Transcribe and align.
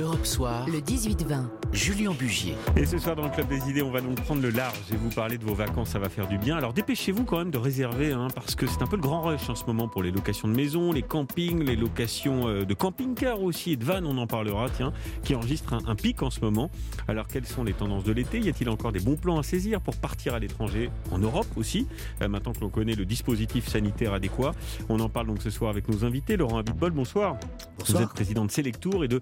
Europe 0.00 0.24
Soir, 0.24 0.66
le 0.66 0.78
18-20. 0.78 1.44
Julien 1.72 2.12
Bugier. 2.12 2.54
Et 2.76 2.86
ce 2.86 2.98
soir 2.98 3.14
dans 3.14 3.24
le 3.24 3.30
Club 3.30 3.48
des 3.48 3.68
Idées, 3.68 3.82
on 3.82 3.90
va 3.90 4.00
donc 4.00 4.20
prendre 4.22 4.40
le 4.40 4.50
large 4.50 4.78
et 4.92 4.96
vous 4.96 5.10
parler 5.10 5.36
de 5.36 5.44
vos 5.44 5.54
vacances, 5.54 5.90
ça 5.90 5.98
va 5.98 6.08
faire 6.08 6.26
du 6.26 6.38
bien. 6.38 6.56
Alors 6.56 6.72
dépêchez-vous 6.72 7.24
quand 7.24 7.38
même 7.38 7.50
de 7.50 7.58
réserver, 7.58 8.12
hein, 8.12 8.28
parce 8.34 8.54
que 8.54 8.66
c'est 8.66 8.82
un 8.82 8.86
peu 8.86 8.96
le 8.96 9.02
grand 9.02 9.22
rush 9.22 9.48
en 9.48 9.54
ce 9.54 9.64
moment 9.66 9.88
pour 9.88 10.02
les 10.02 10.10
locations 10.10 10.48
de 10.48 10.54
maisons, 10.54 10.92
les 10.92 11.02
campings, 11.02 11.62
les 11.62 11.76
locations 11.76 12.48
euh, 12.48 12.64
de 12.64 12.74
camping-cars 12.74 13.42
aussi 13.42 13.72
et 13.72 13.76
de 13.76 13.84
vannes, 13.84 14.06
on 14.06 14.16
en 14.18 14.26
parlera, 14.26 14.68
tiens, 14.70 14.92
qui 15.22 15.34
enregistrent 15.34 15.74
un, 15.74 15.86
un 15.86 15.94
pic 15.94 16.22
en 16.22 16.30
ce 16.30 16.40
moment. 16.40 16.70
Alors 17.06 17.28
quelles 17.28 17.46
sont 17.46 17.62
les 17.62 17.74
tendances 17.74 18.04
de 18.04 18.12
l'été? 18.12 18.40
Y 18.40 18.48
a-t-il 18.48 18.70
encore 18.70 18.92
des 18.92 19.00
bons 19.00 19.16
plans 19.16 19.38
à 19.38 19.42
saisir 19.42 19.80
pour 19.80 19.96
partir 19.96 20.34
à 20.34 20.38
l'étranger, 20.38 20.90
en 21.10 21.18
Europe 21.18 21.46
aussi, 21.56 21.86
euh, 22.22 22.28
maintenant 22.28 22.52
que 22.52 22.60
l'on 22.60 22.70
connaît 22.70 22.94
le 22.94 23.04
dispositif 23.04 23.68
sanitaire 23.68 24.14
adéquat 24.14 24.54
On 24.88 24.98
en 24.98 25.08
parle 25.08 25.26
donc 25.26 25.42
ce 25.42 25.50
soir 25.50 25.70
avec 25.70 25.88
nos 25.88 26.04
invités. 26.04 26.36
Laurent 26.36 26.58
Abitbol, 26.58 26.90
bonsoir. 26.90 27.36
Bonsoir. 27.78 27.98
Vous 27.98 28.04
êtes 28.04 28.14
président 28.14 28.44
de 28.44 28.50
Selectour 28.50 29.04
et 29.04 29.08
de 29.08 29.20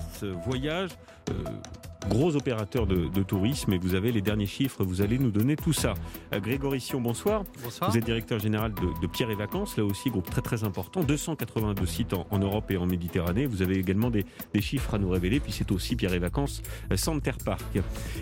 Havas 0.00 0.24
Voyage. 0.46 0.90
Euh, 2.04 2.08
gros 2.08 2.36
opérateur 2.36 2.86
de, 2.86 3.08
de, 3.08 3.22
tourisme 3.22 3.72
et 3.72 3.78
vous 3.78 3.94
avez 3.94 4.12
les 4.12 4.20
derniers 4.20 4.46
chiffres, 4.46 4.84
vous 4.84 5.02
allez 5.02 5.18
nous 5.18 5.30
donner 5.30 5.56
tout 5.56 5.72
ça. 5.72 5.94
Euh, 6.34 6.40
Grégory 6.40 6.80
Sion, 6.80 7.00
bonsoir. 7.00 7.44
Bonsoir. 7.62 7.90
Vous 7.90 7.96
êtes 7.96 8.04
directeur 8.04 8.38
général 8.38 8.72
de, 8.74 9.00
de, 9.00 9.06
Pierre 9.06 9.30
et 9.30 9.34
Vacances, 9.34 9.76
là 9.76 9.84
aussi 9.84 10.10
groupe 10.10 10.28
très 10.30 10.42
très 10.42 10.64
important, 10.64 11.02
282 11.02 11.86
sites 11.86 12.12
en, 12.12 12.26
en 12.30 12.38
Europe 12.38 12.70
et 12.70 12.76
en 12.76 12.86
Méditerranée. 12.86 13.46
Vous 13.46 13.62
avez 13.62 13.78
également 13.78 14.10
des, 14.10 14.24
des, 14.52 14.60
chiffres 14.60 14.94
à 14.94 14.98
nous 14.98 15.10
révéler, 15.10 15.40
puis 15.40 15.52
c'est 15.52 15.70
aussi 15.72 15.96
Pierre 15.96 16.14
et 16.14 16.18
Vacances 16.18 16.62
euh, 16.92 16.96
Center 16.96 17.32
Park. 17.44 17.62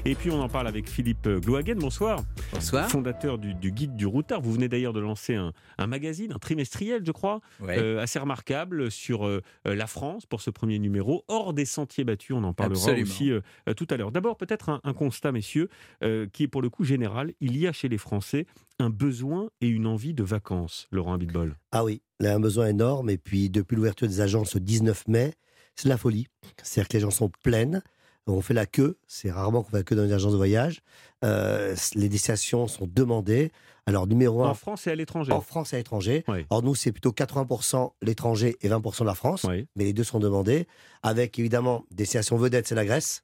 Et 0.04 0.14
puis 0.14 0.30
on 0.30 0.40
en 0.40 0.48
parle 0.48 0.68
avec 0.68 0.88
Philippe 0.88 1.28
Glohagen, 1.28 1.76
bonsoir. 1.78 2.20
Bonsoir. 2.52 2.88
Fondateur 2.88 3.38
du, 3.38 3.54
du 3.54 3.72
guide 3.72 3.96
du 3.96 4.06
routard. 4.06 4.40
Vous 4.40 4.52
venez 4.52 4.68
d'ailleurs 4.68 4.92
de 4.92 5.00
lancer 5.00 5.34
un, 5.34 5.52
un, 5.78 5.86
magazine, 5.86 6.32
un 6.32 6.38
trimestriel 6.38 7.02
je 7.04 7.12
crois, 7.12 7.40
ouais. 7.60 7.78
euh, 7.78 8.00
assez 8.00 8.18
remarquable 8.18 8.90
sur 8.90 9.26
euh, 9.26 9.42
la 9.64 9.86
France 9.86 10.26
pour 10.26 10.40
ce 10.40 10.50
premier 10.50 10.78
numéro, 10.78 11.24
hors 11.28 11.52
des 11.52 11.64
sentiers 11.64 12.04
battus, 12.04 12.36
on 12.36 12.44
en 12.44 12.52
parlera 12.52 12.78
Absolument. 12.80 13.02
aussi 13.02 13.30
euh, 13.30 13.40
tout 13.74 13.86
à 13.90 13.96
l'heure. 13.96 14.12
D'abord 14.12 14.36
peut-être 14.36 14.68
un, 14.68 14.80
un, 14.84 14.92
constat, 14.92 15.32
messieurs, 15.32 15.68
euh, 16.02 16.26
qui 16.32 16.44
est 16.44 16.48
pour 16.48 16.62
le 16.62 16.70
coup 16.70 16.84
général. 16.84 17.32
Il 17.40 17.56
y 17.56 17.66
a 17.66 17.72
chez 17.72 17.88
les 17.88 17.98
Français 17.98 18.46
un 18.78 18.90
besoin 18.90 19.50
et 19.60 19.68
une 19.68 19.86
envie 19.86 20.14
de 20.14 20.22
vacances, 20.22 20.88
Laurent 20.92 21.14
Abitbol. 21.14 21.56
Ah 21.72 21.84
oui, 21.84 22.02
il 22.20 22.26
y 22.26 22.28
a 22.28 22.34
un 22.34 22.40
besoin 22.40 22.68
énorme. 22.68 23.10
Et 23.10 23.18
puis, 23.18 23.50
depuis 23.50 23.76
l'ouverture 23.76 24.08
des 24.08 24.20
agences 24.20 24.54
le 24.54 24.60
19 24.60 25.08
mai, 25.08 25.34
c'est 25.74 25.88
la 25.88 25.96
folie. 25.96 26.26
C'est-à-dire 26.62 26.88
que 26.88 26.96
les 26.96 27.00
gens 27.00 27.10
sont 27.10 27.30
pleines. 27.42 27.82
On 28.26 28.42
fait 28.42 28.54
la 28.54 28.66
queue. 28.66 28.98
C'est 29.06 29.30
rarement 29.30 29.62
qu'on 29.62 29.70
fait 29.70 29.78
la 29.78 29.82
queue 29.82 29.96
dans 29.96 30.02
les 30.02 30.12
agences 30.12 30.32
de 30.32 30.36
voyage. 30.36 30.80
Euh, 31.24 31.74
les 31.94 32.08
destinations 32.08 32.66
sont 32.66 32.86
demandées. 32.86 33.52
Alors, 33.86 34.06
numéro 34.06 34.44
un. 34.44 34.50
En 34.50 34.54
France 34.54 34.86
et 34.86 34.90
à 34.90 34.94
l'étranger. 34.94 35.32
En 35.32 35.40
France 35.40 35.72
et 35.72 35.76
à 35.76 35.78
l'étranger. 35.78 36.24
Oui. 36.28 36.44
Alors, 36.50 36.62
nous, 36.62 36.74
c'est 36.74 36.92
plutôt 36.92 37.10
80% 37.10 37.92
l'étranger 38.02 38.56
et 38.60 38.68
20% 38.68 39.04
la 39.04 39.14
France. 39.14 39.44
Oui. 39.48 39.66
Mais 39.76 39.84
les 39.84 39.92
deux 39.94 40.04
sont 40.04 40.18
demandés. 40.18 40.66
Avec 41.02 41.38
évidemment, 41.38 41.84
destination 41.90 42.36
vedette, 42.36 42.68
c'est 42.68 42.74
la 42.74 42.84
Grèce. 42.84 43.22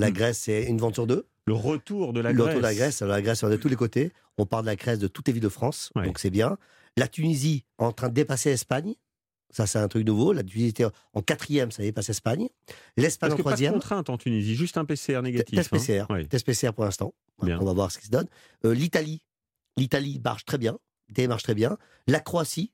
La 0.00 0.10
Hmm. 0.10 0.14
Grèce, 0.14 0.38
c'est 0.38 0.64
une 0.64 0.78
vente 0.78 0.94
sur 0.94 1.06
deux. 1.06 1.26
Le 1.46 1.54
retour 1.54 2.12
de 2.12 2.20
la 2.20 2.32
le 2.32 2.36
Grèce. 2.38 2.46
retour 2.48 2.60
de 2.60 2.66
la 2.66 2.74
Grèce. 2.74 3.02
Alors, 3.02 3.14
la 3.14 3.22
Grèce, 3.22 3.42
on 3.42 3.48
de 3.48 3.56
tous 3.56 3.68
les 3.68 3.76
côtés. 3.76 4.12
On 4.38 4.46
part 4.46 4.62
de 4.62 4.66
la 4.66 4.76
Grèce 4.76 4.98
de 4.98 5.08
toutes 5.08 5.26
les 5.28 5.32
villes 5.32 5.42
de 5.42 5.48
France. 5.48 5.90
Ouais. 5.96 6.04
Donc, 6.06 6.18
c'est 6.18 6.30
bien. 6.30 6.56
La 6.96 7.06
Tunisie, 7.08 7.64
en 7.78 7.92
train 7.92 8.08
de 8.08 8.14
dépasser 8.14 8.50
l'Espagne. 8.50 8.94
Ça, 9.52 9.66
c'est 9.66 9.78
un 9.78 9.88
truc 9.88 10.06
nouveau. 10.06 10.32
La 10.32 10.44
Tunisie 10.44 10.68
était 10.68 10.84
en 11.12 11.22
quatrième, 11.22 11.70
ça 11.72 11.82
dépasse 11.82 12.06
l'Espagne. 12.08 12.48
L'Espagne 12.96 13.32
en 13.32 13.36
que 13.36 13.42
pas 13.42 13.50
de 13.50 13.54
troisième. 13.56 13.72
contrainte 13.74 14.08
en 14.10 14.16
Tunisie, 14.16 14.54
juste 14.54 14.76
un 14.76 14.84
PCR 14.84 15.22
négatif. 15.22 15.56
Test 15.56 15.72
hein. 15.72 15.76
PCR. 15.78 16.04
Oui. 16.10 16.28
Test 16.28 16.46
PCR 16.46 16.72
pour 16.72 16.84
l'instant. 16.84 17.14
On 17.42 17.64
va 17.64 17.72
voir 17.72 17.90
ce 17.90 17.98
qui 17.98 18.06
se 18.06 18.10
donne. 18.10 18.26
Euh, 18.64 18.72
L'Italie. 18.74 19.22
L'Italie 19.76 20.20
marche 20.24 20.44
très 20.44 20.58
bien. 20.58 20.78
L'Italie 21.08 21.26
marche 21.28 21.42
très 21.42 21.54
bien. 21.54 21.76
La 22.06 22.20
Croatie. 22.20 22.72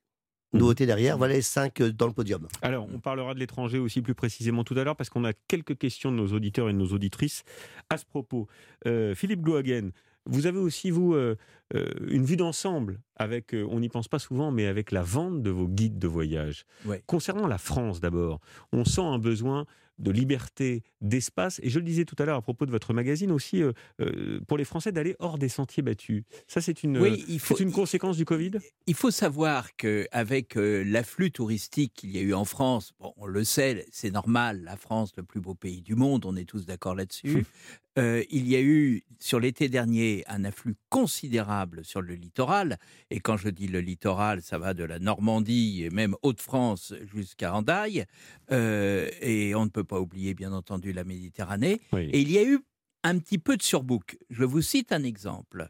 Mhm. 0.53 0.61
Nouveauté 0.61 0.87
derrière. 0.87 1.19
Voilà 1.19 1.35
les 1.35 1.43
cinq 1.43 1.81
euh, 1.81 1.93
dans 1.93 2.07
le 2.07 2.13
podium. 2.13 2.47
Alors, 2.63 2.89
on 2.93 3.01
parlera 3.01 3.35
de 3.35 3.39
l'étranger 3.39 3.79
aussi 3.79 4.03
plus 4.03 4.15
précisément 4.15 4.65
tout 4.65 4.75
à 4.79 4.85
l'heure 4.85 4.97
parce 4.97 5.11
qu'on 5.11 5.25
a 5.25 5.33
quelques 5.49 5.77
questions 5.77 6.11
de 6.13 6.17
nos 6.17 6.29
auditeurs 6.29 6.69
et 6.69 6.73
de 6.73 6.79
nos 6.79 6.89
auditrices 6.89 7.45
à 7.91 7.97
ce 7.97 8.05
propos. 8.05 8.47
Euh, 8.87 9.15
Philippe 9.15 9.43
Glohagen, 9.43 9.91
vous 10.27 10.47
avez 10.47 10.59
aussi, 10.59 10.91
vous, 10.91 11.15
euh, 11.15 11.37
euh, 11.75 11.87
une 12.09 12.25
vue 12.25 12.37
d'ensemble 12.37 13.01
avec, 13.17 13.55
euh, 13.55 13.67
on 13.71 13.81
n'y 13.81 13.89
pense 13.89 14.09
pas 14.09 14.19
souvent, 14.19 14.51
mais 14.51 14.67
avec 14.67 14.91
la 14.91 15.03
vente 15.03 15.43
de 15.43 15.51
vos 15.51 15.69
guides 15.69 15.99
de 15.99 16.09
voyage. 16.09 16.65
Ouais. 16.85 17.03
Concernant 17.07 17.47
la 17.47 17.59
France 17.59 18.01
d'abord, 18.01 18.41
on 18.73 18.85
sent 18.85 19.03
un 19.03 19.19
besoin 19.19 19.67
de 19.99 20.11
liberté, 20.11 20.83
d'espace, 21.01 21.61
et 21.63 21.71
je 21.71 21.79
le 21.79 21.85
disais 21.85 22.05
tout 22.05 22.17
à 22.19 22.25
l'heure 22.25 22.37
à 22.37 22.43
propos 22.43 22.67
de 22.67 22.71
votre 22.71 22.93
magazine 22.93 23.31
aussi, 23.31 23.63
euh, 23.63 23.73
euh, 24.01 24.41
pour 24.47 24.59
les 24.59 24.65
Français 24.65 24.93
d'aller 24.93 25.17
hors 25.19 25.39
des 25.39 25.49
sentiers 25.49 25.83
battus. 25.83 26.25
Ça, 26.47 26.61
c'est 26.61 26.83
une, 26.83 26.99
oui, 26.99 27.25
il 27.29 27.41
faut, 27.41 27.57
c'est 27.57 27.63
une 27.63 27.73
conséquence 27.73 28.17
du 28.17 28.25
Covid? 28.25 28.53
Il 28.87 28.95
faut 28.95 29.11
savoir 29.11 29.75
qu'avec 29.77 30.57
euh, 30.57 30.85
l'afflux 30.85 31.31
touristique 31.31 31.95
qu'il 31.95 32.11
y 32.11 32.19
a 32.19 32.23
eu 32.23 32.35
en 32.35 32.45
France, 32.45 32.93
bon, 33.01 33.13
on 33.17 33.27
le 33.27 33.45
sait, 33.45 33.87
c'est 33.91 34.11
normal, 34.11 34.63
la 34.65 34.77
France, 34.77 35.13
le 35.17 35.23
plus 35.23 35.41
beau 35.41 35.55
pays 35.55 35.83
du 35.83 35.95
monde, 35.95 36.25
on 36.27 36.37
est 36.37 36.45
tous 36.45 36.67
d'accord 36.67 36.95
là-dessus. 36.95 37.45
Euh, 37.99 38.23
il 38.31 38.47
y 38.47 38.57
a 38.57 38.61
eu, 38.61 39.05
sur 39.19 39.41
l'été 39.41 39.69
dernier, 39.69 40.23
un 40.27 40.45
afflux 40.45 40.77
considérable 40.91 41.85
sur 41.85 42.03
le 42.03 42.15
littoral. 42.15 42.79
Et 43.11 43.21
quand 43.21 43.37
je 43.37 43.49
dis 43.49 43.69
le 43.69 43.81
littoral, 43.81 44.43
ça 44.43 44.59
va 44.59 44.75
de 44.75 44.85
la 44.85 44.99
Normandie 44.99 45.85
et 45.85 45.91
même 45.91 46.15
Haute-France 46.23 46.93
jusqu'à 47.15 47.55
Andaille. 47.55 48.05
Euh, 48.53 49.09
et 49.23 49.55
on 49.55 49.65
ne 49.65 49.71
peut 49.71 49.85
pas 49.87 50.01
oublier, 50.01 50.35
bien 50.35 50.53
entendu, 50.53 50.93
la 50.93 51.05
Méditerranée. 51.05 51.81
Oui. 51.93 52.11
Et 52.13 52.21
il 52.21 52.31
y 52.31 52.39
a 52.39 52.45
eu 52.45 52.59
un 53.03 53.19
petit 53.19 53.39
peu 53.39 53.57
de 53.57 53.63
surbook. 53.63 54.19
Je 54.31 54.45
vous 54.45 54.63
cite 54.63 54.93
un 54.93 55.05
exemple. 55.05 55.69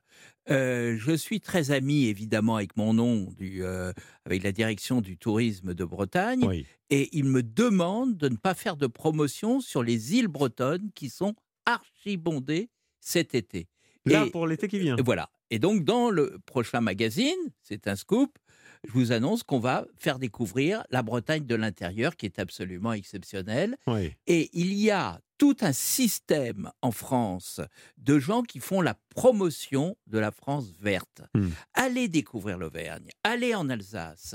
Euh, 0.50 0.96
je 0.98 1.12
suis 1.12 1.40
très 1.40 1.70
ami, 1.70 2.06
évidemment, 2.06 2.56
avec 2.56 2.76
mon 2.76 2.94
nom, 2.94 3.30
du, 3.36 3.62
euh, 3.62 3.92
avec 4.24 4.42
la 4.42 4.52
direction 4.52 5.00
du 5.00 5.18
tourisme 5.18 5.74
de 5.74 5.84
Bretagne, 5.84 6.44
oui. 6.46 6.66
et 6.90 7.08
ils 7.12 7.24
me 7.24 7.42
demandent 7.42 8.16
de 8.16 8.28
ne 8.28 8.36
pas 8.36 8.54
faire 8.54 8.76
de 8.76 8.86
promotion 8.86 9.60
sur 9.60 9.82
les 9.82 10.14
îles 10.14 10.28
bretonnes 10.28 10.90
qui 10.94 11.10
sont 11.10 11.34
archibondées 11.66 12.70
cet 13.00 13.34
été. 13.34 13.68
Là, 14.06 14.24
et, 14.26 14.30
pour 14.30 14.46
l'été 14.46 14.68
qui 14.68 14.78
vient. 14.78 14.96
Voilà. 15.04 15.28
Et 15.50 15.58
donc, 15.58 15.84
dans 15.84 16.10
le 16.10 16.38
prochain 16.46 16.80
magazine, 16.80 17.36
c'est 17.60 17.86
un 17.88 17.96
scoop, 17.96 18.38
je 18.86 18.92
vous 18.92 19.12
annonce 19.12 19.42
qu'on 19.42 19.58
va 19.58 19.86
faire 19.98 20.18
découvrir 20.18 20.84
la 20.90 21.02
Bretagne 21.02 21.44
de 21.44 21.54
l'intérieur, 21.54 22.16
qui 22.16 22.26
est 22.26 22.38
absolument 22.38 22.92
exceptionnelle. 22.92 23.76
Oui. 23.86 24.14
Et 24.26 24.50
il 24.52 24.72
y 24.74 24.90
a 24.90 25.20
tout 25.38 25.56
un 25.60 25.72
système 25.72 26.70
en 26.82 26.90
France 26.90 27.60
de 27.98 28.18
gens 28.18 28.42
qui 28.42 28.58
font 28.60 28.80
la 28.80 28.94
promotion 29.10 29.96
de 30.06 30.18
la 30.18 30.30
France 30.30 30.66
verte. 30.80 31.22
Hmm. 31.34 31.48
Allez 31.74 32.08
découvrir 32.08 32.58
l'Auvergne, 32.58 33.08
allez 33.24 33.54
en 33.54 33.68
Alsace. 33.70 34.34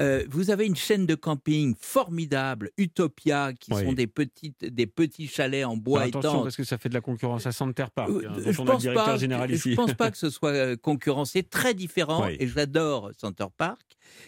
Euh, 0.00 0.24
vous 0.30 0.50
avez 0.50 0.66
une 0.66 0.76
chaîne 0.76 1.06
de 1.06 1.14
camping 1.14 1.74
formidable, 1.78 2.70
Utopia, 2.78 3.52
qui 3.52 3.72
Oui. 3.72 3.84
sont 3.84 3.92
des, 3.92 4.06
petites, 4.06 4.64
des 4.64 4.86
petits 4.86 5.28
chalets 5.28 5.64
en 5.64 5.76
bois 5.76 6.04
et 6.06 6.08
attention, 6.08 6.32
tente. 6.32 6.42
parce 6.44 6.56
que 6.56 6.64
ça 6.64 6.78
fait 6.78 6.88
de 6.88 6.94
la 6.94 7.00
concurrence 7.00 7.46
à 7.46 7.52
Center 7.52 7.86
Park, 7.94 8.10
Euh, 8.10 8.28
hein, 8.28 8.34
je 8.46 8.56
dont 8.56 8.64
on 8.64 8.68
a 8.68 8.72
le 8.72 8.94
pense 8.94 8.94
pas, 8.94 9.16
je 9.18 9.74
pense 9.74 9.94
pas 9.94 10.10
que 10.10 10.18
ce 10.18 10.30
soit 10.30 10.50
euh, 10.50 10.76
concurrencé, 10.76 11.42
très 11.42 11.74
différent, 11.74 12.26
Oui. 12.26 12.36
et 12.40 12.48
j'adore 12.48 13.10
Center 13.18 13.46
Park. 13.56 13.80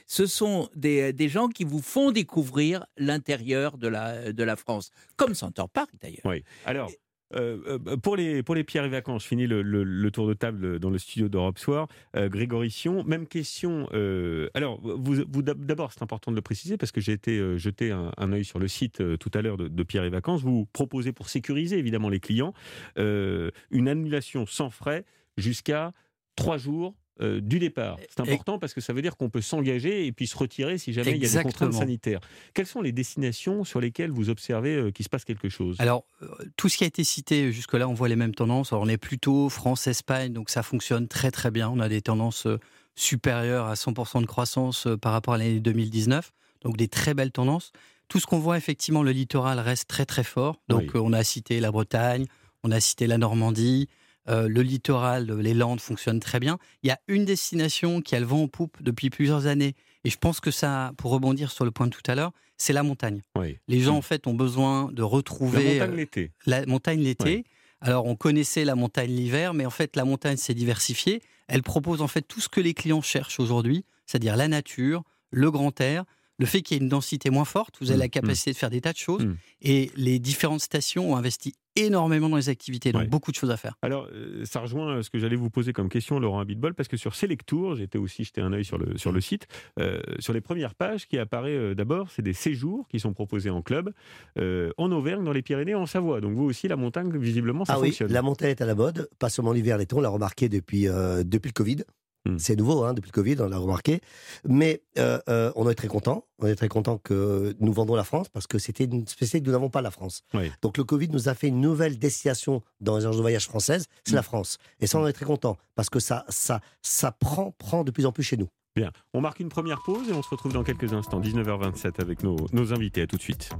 Ce 0.06 0.26
sont 0.26 0.68
des, 0.74 1.12
des 1.12 1.28
gens 1.28 1.48
qui 1.48 1.64
vous 1.64 1.82
font 1.82 2.10
découvrir 2.10 2.86
l'intérieur 2.96 3.76
de 3.76 3.88
la, 3.88 4.32
de 4.32 4.44
la 4.44 4.56
France, 4.56 4.90
comme 5.16 5.34
Center 5.34 5.64
Park 5.72 5.90
d'ailleurs. 6.00 6.13
Oui. 6.24 6.42
Alors, 6.64 6.90
euh, 7.34 7.78
euh, 7.88 7.96
pour, 7.96 8.14
les, 8.16 8.42
pour 8.44 8.54
les 8.54 8.62
pierres 8.62 8.84
et 8.84 8.88
vacances, 8.88 9.22
je 9.24 9.28
finis 9.28 9.46
le, 9.48 9.62
le- 9.62 9.82
le 9.82 10.10
tour 10.10 10.28
de 10.28 10.34
table 10.34 10.78
dans 10.78 10.90
le 10.90 10.98
studio 10.98 11.28
d'Europe 11.28 11.58
Soir. 11.58 11.88
Euh, 12.14 12.28
Grégory 12.28 12.70
Sion, 12.70 13.02
même 13.04 13.26
question. 13.26 13.88
euh, 13.92 14.48
alors, 14.54 14.80
vous, 14.82 15.24
vous- 15.28 15.42
d'abord, 15.42 15.92
c'est 15.92 16.02
important 16.02 16.30
de 16.30 16.36
le 16.36 16.42
préciser 16.42 16.76
parce 16.76 16.92
que 16.92 17.00
j'ai 17.00 17.12
été 17.12 17.38
euh, 17.38 17.56
jeter 17.58 17.90
un, 17.90 18.12
un 18.18 18.32
œil 18.32 18.44
sur 18.44 18.58
le 18.60 18.68
site 18.68 19.00
euh, 19.00 19.16
tout 19.16 19.30
à 19.34 19.42
l'heure 19.42 19.56
de, 19.56 19.66
de 19.68 19.82
Pierre 19.82 20.04
et 20.04 20.10
Vacances. 20.10 20.42
Vous 20.42 20.66
proposez, 20.72 21.12
pour 21.12 21.28
sécuriser 21.28 21.76
évidemment 21.78 22.08
les 22.10 22.20
clients, 22.20 22.52
euh, 22.98 23.50
une 23.70 23.88
annulation 23.88 24.46
sans 24.46 24.70
frais 24.70 25.04
jusqu'à 25.36 25.92
trois 26.36 26.58
jours. 26.58 26.94
Euh, 27.20 27.40
du 27.40 27.58
départ. 27.60 27.96
C'est 28.08 28.20
important 28.20 28.58
parce 28.58 28.74
que 28.74 28.80
ça 28.80 28.92
veut 28.92 29.00
dire 29.02 29.16
qu'on 29.16 29.30
peut 29.30 29.40
s'engager 29.40 30.06
et 30.06 30.12
puis 30.12 30.26
se 30.26 30.36
retirer 30.36 30.78
si 30.78 30.92
jamais 30.92 31.12
il 31.12 31.22
y 31.22 31.26
a 31.26 31.38
des 31.38 31.42
contraintes 31.44 31.74
sanitaires. 31.74 32.20
Quelles 32.54 32.66
sont 32.66 32.82
les 32.82 32.90
destinations 32.92 33.62
sur 33.62 33.80
lesquelles 33.80 34.10
vous 34.10 34.30
observez 34.30 34.74
euh, 34.74 34.90
qu'il 34.90 35.04
se 35.04 35.08
passe 35.08 35.24
quelque 35.24 35.48
chose? 35.48 35.76
Alors, 35.78 36.04
euh, 36.22 36.26
tout 36.56 36.68
ce 36.68 36.76
qui 36.76 36.84
a 36.84 36.86
été 36.88 37.04
cité 37.04 37.52
jusque-là, 37.52 37.88
on 37.88 37.94
voit 37.94 38.08
les 38.08 38.16
mêmes 38.16 38.34
tendances. 38.34 38.72
Alors, 38.72 38.82
on 38.82 38.88
est 38.88 38.98
plutôt 38.98 39.48
France-Espagne, 39.48 40.32
donc 40.32 40.50
ça 40.50 40.62
fonctionne 40.64 41.06
très 41.06 41.30
très 41.30 41.50
bien. 41.50 41.68
On 41.70 41.78
a 41.78 41.88
des 41.88 42.02
tendances 42.02 42.48
supérieures 42.96 43.66
à 43.66 43.74
100% 43.74 44.20
de 44.20 44.26
croissance 44.26 44.88
par 45.00 45.12
rapport 45.12 45.34
à 45.34 45.38
l'année 45.38 45.60
2019, 45.60 46.32
donc 46.62 46.76
des 46.76 46.88
très 46.88 47.14
belles 47.14 47.32
tendances. 47.32 47.72
Tout 48.08 48.20
ce 48.20 48.26
qu'on 48.26 48.38
voit, 48.38 48.56
effectivement, 48.56 49.02
le 49.02 49.12
littoral 49.12 49.58
reste 49.60 49.88
très 49.88 50.04
très 50.04 50.24
fort. 50.24 50.60
Donc, 50.68 50.82
Oui. 50.94 51.00
on 51.02 51.12
a 51.12 51.24
cité 51.24 51.60
la 51.60 51.70
Bretagne, 51.70 52.26
on 52.62 52.70
a 52.70 52.80
cité 52.80 53.06
la 53.06 53.18
Normandie, 53.18 53.88
euh, 54.28 54.48
le 54.48 54.62
littoral, 54.62 55.30
euh, 55.30 55.42
les 55.42 55.54
Landes 55.54 55.80
fonctionnent 55.80 56.20
très 56.20 56.40
bien. 56.40 56.58
Il 56.82 56.88
y 56.88 56.90
a 56.90 56.98
une 57.08 57.24
destination 57.24 58.00
qui 58.00 58.14
a 58.14 58.20
le 58.20 58.26
vent 58.26 58.42
en 58.42 58.48
poupe 58.48 58.82
depuis 58.82 59.10
plusieurs 59.10 59.46
années, 59.46 59.74
et 60.04 60.10
je 60.10 60.16
pense 60.18 60.40
que 60.40 60.50
ça, 60.50 60.92
pour 60.96 61.10
rebondir 61.10 61.50
sur 61.50 61.64
le 61.64 61.70
point 61.70 61.86
de 61.86 61.92
tout 61.92 62.02
à 62.10 62.14
l'heure, 62.14 62.32
c'est 62.56 62.72
la 62.72 62.82
montagne. 62.82 63.20
Oui. 63.38 63.58
Les 63.68 63.80
gens, 63.80 63.94
Mm. 63.94 63.98
en 63.98 64.02
fait, 64.02 64.26
ont 64.26 64.34
besoin 64.34 64.90
de 64.92 65.02
La 65.02 65.08
retrouver 65.08 65.74
montagne 65.74 65.92
euh, 65.92 65.96
l'été. 65.96 66.32
la 66.46 66.66
montagne 66.66 67.00
l'été. 67.00 67.44
Alors, 67.80 68.06
on 68.06 68.16
connaissait 68.16 68.64
la 68.64 68.74
montagne 68.76 69.10
l'hiver, 69.10 69.52
mais 69.52 69.66
en 69.66 69.70
fait, 69.70 69.94
la 69.96 70.04
montagne 70.04 70.36
s'est 70.38 70.54
diversifiée. 70.54 71.20
Elle 71.48 71.62
propose 71.62 72.00
en 72.00 72.08
fait 72.08 72.22
tout 72.22 72.40
ce 72.40 72.48
que 72.48 72.60
les 72.60 72.72
clients 72.72 73.02
cherchent 73.02 73.40
aujourd'hui, 73.40 73.84
c'est-à-dire 74.06 74.36
la 74.36 74.48
nature, 74.48 75.02
le 75.30 75.50
grand 75.50 75.78
air, 75.80 76.04
le 76.38 76.46
fait 76.46 76.62
qu'il 76.62 76.76
y 76.76 76.80
ait 76.80 76.82
une 76.82 76.88
densité 76.88 77.30
moins 77.30 77.44
forte, 77.44 77.76
vous 77.80 77.90
avez 77.90 77.98
Mmh, 77.98 78.00
la 78.00 78.08
capacité 78.08 78.52
de 78.52 78.56
faire 78.56 78.70
des 78.70 78.80
tas 78.80 78.92
de 78.92 78.98
choses. 78.98 79.24
Mmh. 79.24 79.36
Et 79.62 79.90
les 79.96 80.18
différentes 80.18 80.60
stations 80.60 81.12
ont 81.12 81.16
investi 81.16 81.54
énormément 81.76 82.28
dans 82.28 82.36
les 82.36 82.48
activités, 82.48 82.92
donc 82.92 83.02
Ouais. 83.02 83.08
beaucoup 83.08 83.32
de 83.32 83.36
choses 83.36 83.50
à 83.50 83.56
faire. 83.56 83.76
Alors, 83.82 84.06
euh, 84.12 84.44
ça 84.44 84.60
rejoint 84.60 85.02
ce 85.02 85.10
que 85.10 85.18
j'allais 85.18 85.34
vous 85.34 85.50
poser 85.50 85.72
comme 85.72 85.88
question, 85.88 86.20
Laurent 86.20 86.38
Abitbol, 86.38 86.72
parce 86.74 86.88
que 86.88 86.96
sur 86.96 87.14
Selectour, 87.16 87.74
j'étais 87.74 87.98
aussi 87.98 88.22
jeté 88.24 88.40
un 88.40 88.52
œil 88.52 88.64
sur 88.64 88.78
le, 88.78 88.96
sur 88.96 89.10
le 89.10 89.20
site, 89.20 89.48
euh, 89.80 90.00
sur 90.20 90.32
les 90.32 90.40
premières 90.40 90.74
pages 90.76 91.06
qui 91.08 91.18
apparaît 91.18 91.56
euh, 91.56 91.74
d'abord, 91.74 92.10
c'est 92.12 92.22
des 92.22 92.32
séjours 92.32 92.86
qui 92.88 93.00
sont 93.00 93.12
proposés 93.12 93.50
en 93.50 93.60
club 93.62 93.92
euh, 94.38 94.70
en 94.76 94.92
Auvergne, 94.92 95.24
dans 95.24 95.32
les 95.32 95.42
Pyrénées, 95.42 95.74
en 95.74 95.86
Savoie. 95.86 96.20
Donc 96.20 96.34
vous 96.36 96.44
aussi, 96.44 96.68
la 96.68 96.76
montagne, 96.76 97.10
visiblement, 97.18 97.64
ça 97.64 97.74
Ah 97.76 97.80
oui, 97.80 97.88
fonctionne. 97.88 98.12
la 98.12 98.22
montagne 98.22 98.50
est 98.50 98.60
à 98.62 98.66
la 98.66 98.74
mode, 98.76 99.08
pas 99.18 99.28
seulement 99.28 99.52
l'hiver, 99.52 99.76
l'été, 99.78 99.96
on 99.96 100.00
l'a 100.00 100.08
remarqué 100.10 100.48
depuis, 100.48 100.86
euh, 100.86 101.24
depuis 101.24 101.48
le 101.48 101.54
Covid. 101.54 101.78
Hmm. 102.26 102.38
C'est 102.38 102.56
nouveau, 102.56 102.84
hein, 102.84 102.94
depuis 102.94 103.08
le 103.08 103.12
Covid, 103.12 103.36
on 103.40 103.48
l'a 103.48 103.58
remarqué. 103.58 104.00
Mais 104.48 104.82
euh, 104.98 105.18
euh, 105.28 105.52
on 105.56 105.68
est 105.68 105.74
très 105.74 105.88
content. 105.88 106.24
On 106.38 106.46
est 106.46 106.54
très 106.56 106.68
content 106.68 106.96
que 106.98 107.54
nous 107.60 107.72
vendons 107.72 107.94
la 107.94 108.04
France 108.04 108.28
parce 108.30 108.46
que 108.46 108.58
c'était 108.58 108.84
une 108.84 109.06
spécialité 109.06 109.42
que 109.44 109.46
nous 109.48 109.52
n'avons 109.52 109.68
pas 109.70 109.82
la 109.82 109.90
France. 109.90 110.22
Oui. 110.32 110.50
Donc 110.62 110.78
le 110.78 110.84
Covid 110.84 111.08
nous 111.10 111.28
a 111.28 111.34
fait 111.34 111.48
une 111.48 111.60
nouvelle 111.60 111.98
destination 111.98 112.62
dans 112.80 112.96
les 112.96 113.04
agences 113.04 113.16
de 113.16 113.22
voyage 113.22 113.46
françaises, 113.46 113.86
c'est 114.04 114.12
Hmm. 114.12 114.16
la 114.16 114.22
France. 114.22 114.58
Et 114.80 114.86
ça, 114.86 114.98
on 114.98 115.06
est 115.06 115.12
très 115.12 115.26
content 115.26 115.56
parce 115.74 115.90
que 115.90 116.00
ça, 116.00 116.24
ça, 116.28 116.60
ça 116.82 117.12
prend, 117.12 117.50
prend 117.58 117.84
de 117.84 117.90
plus 117.90 118.06
en 118.06 118.12
plus 118.12 118.22
chez 118.22 118.36
nous. 118.36 118.48
Bien, 118.76 118.90
on 119.12 119.20
marque 119.20 119.38
une 119.40 119.50
première 119.50 119.82
pause 119.84 120.08
et 120.08 120.12
on 120.12 120.22
se 120.22 120.28
retrouve 120.30 120.52
dans 120.52 120.64
quelques 120.64 120.92
instants, 120.94 121.20
19h27, 121.20 122.00
avec 122.00 122.22
nos, 122.24 122.36
nos 122.52 122.72
invités. 122.72 123.02
À 123.02 123.06
tout 123.06 123.16
de 123.16 123.22
suite. 123.22 123.50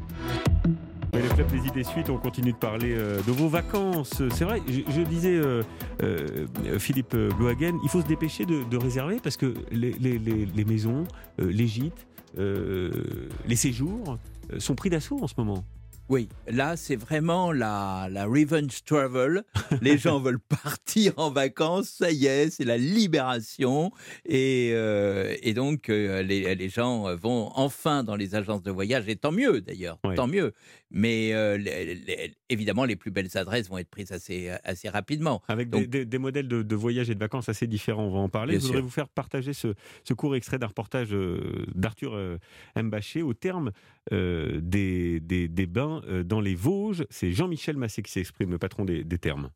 Oui, 1.15 1.21
le 1.23 1.29
Club 1.35 1.47
des 1.53 1.69
idées 1.69 1.85
suite, 1.85 2.11
on 2.11 2.19
continue 2.19 2.53
de 2.53 2.57
parler 2.57 2.93
euh, 2.97 3.19
de 3.19 3.31
vos 3.31 3.49
vacances. 3.49 4.23
C'est 4.35 4.45
vrai, 4.45 4.61
je, 4.69 4.81
je 4.93 5.01
disais, 5.03 5.35
euh, 5.37 5.63
euh, 6.03 6.47
Philippe 6.79 7.15
Blohagen, 7.17 7.79
il 7.85 7.89
faut 7.89 8.01
se 8.03 8.07
dépêcher 8.07 8.47
de, 8.47 8.65
de 8.65 8.77
réserver 8.77 9.19
parce 9.23 9.37
que 9.37 9.55
les, 9.71 9.93
les- 9.93 10.19
les- 10.19 10.47
les 10.47 10.65
maisons, 10.65 11.05
les 11.39 11.67
gîtes, 11.67 12.07
les 12.37 13.57
séjours 13.57 14.19
sont 14.59 14.75
pris 14.75 14.91
d'assaut 14.91 15.19
en 15.23 15.29
ce 15.29 15.35
moment. 15.39 15.65
Oui, 16.11 16.29
là, 16.49 16.77
c'est 16.77 16.97
vraiment 16.97 17.51
la, 17.51 18.09
la 18.11 18.27
revenge 18.27 18.85
travel. 18.85 19.43
Les 19.81 19.97
gens 19.97 20.21
veulent 20.21 20.39
partir 20.39 21.15
en 21.17 21.31
vacances, 21.31 21.89
ça 21.89 22.11
y 22.11 22.27
est, 22.27 22.51
c'est 22.51 22.67
la 22.67 22.77
libération. 22.77 23.91
Et, 24.27 24.73
euh, 24.75 25.35
et 25.43 25.55
donc, 25.55 25.89
euh, 25.89 26.21
les, 26.23 26.55
les 26.57 26.69
gens 26.69 27.17
vont 27.17 27.51
enfin 27.55 28.05
dans 28.05 28.17
les 28.17 28.35
agences 28.35 28.63
de 28.63 28.71
voyage, 28.71 29.09
et 29.09 29.17
tant 29.17 29.33
mieux 29.33 29.63
d'ailleurs, 29.63 29.99
Oui. 30.05 30.15
tant 30.15 30.27
mieux. 30.27 30.53
Mais 30.97 31.35
euh, 31.35 31.57
les- 31.59 31.97
les- 31.97 32.35
évidemment, 32.49 32.85
les 32.85 32.95
plus 32.95 33.11
belles 33.11 33.37
adresses 33.37 33.69
vont 33.69 33.79
être 33.79 33.91
prises 33.91 34.13
assez, 34.13 34.49
assez 34.63 34.89
rapidement. 34.89 35.43
Avec 35.49 35.69
Donc- 35.69 35.83
des, 35.83 35.87
des- 35.89 36.05
des 36.05 36.19
modèles 36.19 36.47
de, 36.47 36.63
de 36.63 36.77
voyage 36.77 37.11
et 37.11 37.15
de 37.17 37.19
vacances 37.21 37.49
assez 37.49 37.67
différents, 37.67 38.05
on 38.07 38.11
va 38.13 38.21
en 38.21 38.29
parler. 38.29 38.55
Je 38.55 38.61
voudrais 38.61 38.77
sûr. 38.79 38.85
vous 38.85 38.91
faire 38.91 39.09
partager 39.09 39.53
ce, 39.53 39.75
ce 40.05 40.15
court 40.15 40.37
extrait 40.37 40.59
d'un 40.59 40.69
reportage 40.69 41.09
euh, 41.13 41.67
d'Arthur 41.75 42.15
euh, 42.15 42.39
Mbaché 42.77 43.23
au 43.23 43.35
terme 43.35 43.73
euh, 44.13 44.61
des, 44.63 45.19
des- 45.19 45.49
des 45.49 45.67
bains 45.67 46.01
dans 46.25 46.41
les 46.41 46.55
Vosges. 46.55 47.05
C'est 47.11 47.33
Jean-Michel 47.33 47.77
Massé 47.77 48.01
qui 48.03 48.13
s'exprime, 48.13 48.51
le 48.53 48.59
patron 48.59 48.85
des, 48.85 49.03
des 49.03 49.19
termes. 49.19 49.51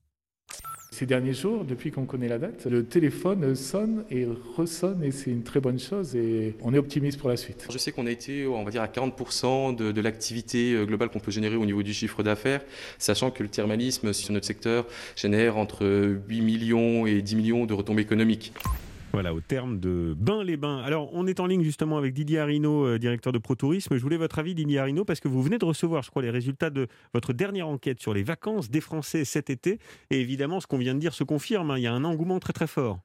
Ces 0.90 1.04
derniers 1.04 1.34
jours, 1.34 1.64
depuis 1.64 1.90
qu'on 1.90 2.06
connaît 2.06 2.28
la 2.28 2.38
date, 2.38 2.66
le 2.66 2.82
téléphone 2.84 3.54
sonne 3.54 4.04
et 4.10 4.26
ressonne 4.56 5.04
et 5.04 5.10
c'est 5.10 5.30
une 5.30 5.42
très 5.42 5.60
bonne 5.60 5.78
chose 5.78 6.16
et 6.16 6.56
on 6.62 6.72
est 6.72 6.78
optimiste 6.78 7.18
pour 7.18 7.28
la 7.28 7.36
suite. 7.36 7.66
Je 7.70 7.76
sais 7.76 7.92
qu'on 7.92 8.06
a 8.06 8.10
été, 8.10 8.46
on 8.46 8.64
va 8.64 8.70
dire, 8.70 8.80
à 8.80 8.86
40% 8.86 9.76
de, 9.76 9.92
de 9.92 10.00
l'activité 10.00 10.72
euh, 10.72 10.86
globale 10.86 11.10
qu'on 11.10 11.20
peut 11.20 11.30
générer 11.30 11.56
au 11.56 11.66
niveau 11.66 11.82
du 11.82 11.92
chiffre 11.92 12.22
d'affaires, 12.22 12.62
sachant 12.98 13.30
que 13.30 13.42
le 13.42 13.50
thermalisme 13.50 14.14
sur 14.14 14.32
notre 14.32 14.46
secteur 14.46 14.86
génère 15.14 15.58
entre 15.58 16.18
8 16.26 16.40
millions 16.40 17.06
et 17.06 17.20
10 17.20 17.36
millions 17.36 17.66
de 17.66 17.74
retombées 17.74 18.02
économiques. 18.02 18.54
Voilà, 19.18 19.34
au 19.34 19.40
terme 19.40 19.80
de 19.80 20.14
Bain-les-Bains. 20.16 20.78
Alors, 20.78 21.10
on 21.12 21.26
est 21.26 21.40
en 21.40 21.46
ligne 21.48 21.64
justement 21.64 21.98
avec 21.98 22.14
Didier 22.14 22.38
Arino, 22.38 22.86
euh, 22.86 22.98
directeur 23.00 23.32
de 23.32 23.38
ProTourisme. 23.38 23.96
Je 23.96 24.00
voulais 24.00 24.16
votre 24.16 24.38
avis, 24.38 24.54
Didier 24.54 24.78
Arino, 24.78 25.04
parce 25.04 25.18
que 25.18 25.26
vous 25.26 25.42
venez 25.42 25.58
de 25.58 25.64
recevoir, 25.64 26.04
je 26.04 26.10
crois, 26.10 26.22
les 26.22 26.30
résultats 26.30 26.70
de 26.70 26.86
votre 27.12 27.32
dernière 27.32 27.66
enquête 27.66 28.00
sur 28.00 28.14
les 28.14 28.22
vacances 28.22 28.70
des 28.70 28.80
Français 28.80 29.24
cet 29.24 29.50
été. 29.50 29.80
Et 30.10 30.20
évidemment, 30.20 30.60
ce 30.60 30.68
qu'on 30.68 30.78
vient 30.78 30.94
de 30.94 31.00
dire 31.00 31.14
se 31.14 31.24
confirme. 31.24 31.72
hein. 31.72 31.78
Il 31.78 31.82
y 31.82 31.88
a 31.88 31.92
un 31.92 32.04
engouement 32.04 32.38
très 32.38 32.52
très 32.52 32.68
fort. 32.68 33.00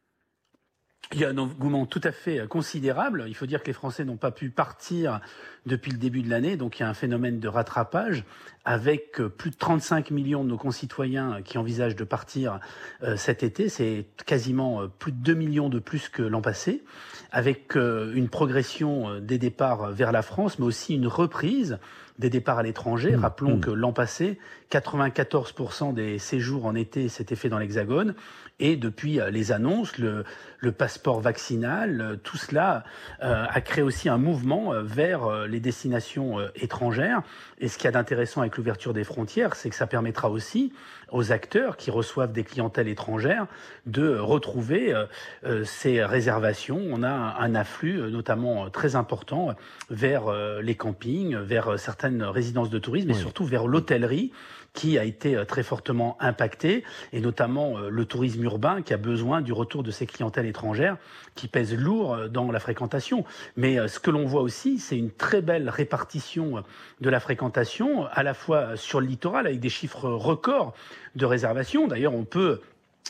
Il 1.11 1.19
y 1.19 1.25
a 1.25 1.29
un 1.29 1.37
engouement 1.37 1.85
tout 1.85 2.01
à 2.03 2.11
fait 2.11 2.39
euh, 2.39 2.47
considérable. 2.47 3.25
Il 3.27 3.35
faut 3.35 3.45
dire 3.45 3.61
que 3.61 3.67
les 3.67 3.73
Français 3.73 4.05
n'ont 4.05 4.17
pas 4.17 4.31
pu 4.31 4.49
partir 4.49 5.19
depuis 5.65 5.91
le 5.91 5.97
début 5.97 6.21
de 6.21 6.29
l'année, 6.29 6.57
donc 6.57 6.79
il 6.79 6.83
y 6.83 6.85
a 6.85 6.89
un 6.89 6.93
phénomène 6.93 7.39
de 7.39 7.47
rattrapage 7.47 8.23
avec 8.65 9.19
euh, 9.19 9.29
plus 9.29 9.51
de 9.51 9.55
35 9.55 10.09
millions 10.11 10.43
de 10.43 10.49
nos 10.49 10.57
concitoyens 10.57 11.41
qui 11.43 11.57
envisagent 11.57 11.95
de 11.95 12.03
partir 12.03 12.59
euh, 13.03 13.15
cet 13.15 13.43
été. 13.43 13.69
C'est 13.69 14.07
quasiment 14.25 14.87
plus 14.87 15.11
de 15.11 15.17
2 15.17 15.33
millions 15.33 15.69
de 15.69 15.79
plus 15.79 16.09
que 16.09 16.23
l'an 16.23 16.41
passé, 16.41 16.83
avec 17.31 17.75
une 17.75 18.29
progression 18.29 19.19
des 19.19 19.39
départs 19.39 19.91
vers 19.91 20.11
la 20.11 20.21
France, 20.21 20.59
mais 20.59 20.65
aussi 20.65 20.93
une 20.93 21.07
reprise 21.07 21.79
des 22.19 22.29
départs 22.29 22.59
à 22.59 22.63
l'étranger. 22.63 23.15
Mmh, 23.15 23.21
Rappelons 23.21 23.57
mmh. 23.57 23.61
que 23.61 23.71
l'an 23.71 23.93
passé, 23.93 24.39
94% 24.71 25.93
des 25.93 26.19
séjours 26.19 26.65
en 26.65 26.75
été 26.75 27.09
s'étaient 27.09 27.35
faits 27.35 27.51
dans 27.51 27.59
l'Hexagone. 27.59 28.15
Et 28.59 28.75
depuis 28.75 29.19
euh, 29.19 29.29
les 29.29 29.51
annonces, 29.51 29.97
le, 29.97 30.23
le 30.63 30.71
passeport 30.71 31.19
vaccinal, 31.19 32.01
euh, 32.01 32.15
tout 32.15 32.37
cela 32.37 32.83
euh, 33.21 33.45
a 33.47 33.61
créé 33.61 33.83
aussi 33.83 34.07
un 34.09 34.17
mouvement 34.17 34.73
euh, 34.73 34.81
vers 34.81 35.47
les 35.47 35.59
destinations 35.59 36.39
étrangères. 36.55 37.21
Et 37.59 37.67
ce 37.67 37.77
qu'il 37.77 37.85
y 37.85 37.87
a 37.89 37.91
d'intéressant 37.91 38.41
avec 38.41 38.57
l'ouverture 38.57 38.93
des 38.93 39.03
frontières, 39.03 39.55
c'est 39.55 39.69
que 39.69 39.75
ça 39.75 39.87
permettra 39.87 40.29
aussi 40.29 40.73
aux 41.11 41.31
acteurs 41.31 41.77
qui 41.77 41.91
reçoivent 41.91 42.31
des 42.31 42.43
clientèles 42.43 42.87
étrangères 42.87 43.47
de 43.85 44.17
retrouver 44.17 44.93
euh, 45.43 45.63
ces 45.63 46.03
réservations. 46.03 46.79
On 46.89 47.03
a 47.03 47.09
un, 47.09 47.35
un 47.35 47.55
afflux 47.55 48.09
notamment 48.09 48.69
très 48.69 48.95
important 48.95 49.49
vers 49.89 50.31
les 50.61 50.75
campings, 50.75 51.35
vers 51.35 51.69
euh, 51.69 51.77
certaines 52.13 52.23
résidences 52.23 52.69
de 52.69 52.79
tourisme 52.79 53.09
et 53.09 53.13
Oui. 53.13 53.19
surtout 53.19 53.45
vers 53.45 53.67
l'hôtellerie 53.67 54.31
qui 54.73 54.97
a 54.97 55.03
été 55.03 55.35
euh, 55.35 55.45
très 55.45 55.61
fortement 55.61 56.17
impacté, 56.19 56.83
et 57.11 57.21
notamment 57.21 57.77
euh, 57.77 57.89
le 57.89 58.05
tourisme 58.05 58.43
urbain 58.43 58.81
qui 58.81 58.91
a 58.93 58.97
besoin 58.97 59.41
du 59.41 59.53
retour 59.53 59.83
de 59.83 59.91
ces 59.91 60.07
clientèles 60.07 60.47
étrangères 60.47 60.97
qui 61.35 61.47
pèsent 61.47 61.77
lourd 61.77 62.15
euh, 62.15 62.27
dans 62.27 62.51
la 62.51 62.59
fréquentation. 62.59 63.23
Mais 63.55 63.87
ce 63.87 63.99
que 63.99 64.09
l'on 64.09 64.25
voit 64.25 64.41
aussi, 64.41 64.79
c'est 64.79 64.97
une 64.97 65.11
très 65.11 65.41
belle 65.41 65.69
répartition 65.69 66.63
de 67.01 67.09
la 67.09 67.19
fréquentation, 67.19 68.07
à 68.11 68.23
la 68.23 68.33
fois 68.33 68.75
sur 68.75 68.99
le 68.99 69.05
littoral 69.05 69.45
avec 69.45 69.59
des 69.59 69.69
chiffres 69.69 70.09
records 70.09 70.73
de 71.15 71.25
réservations. 71.25 71.87
D'ailleurs, 71.87 72.15
on 72.15 72.23
peut 72.25 72.61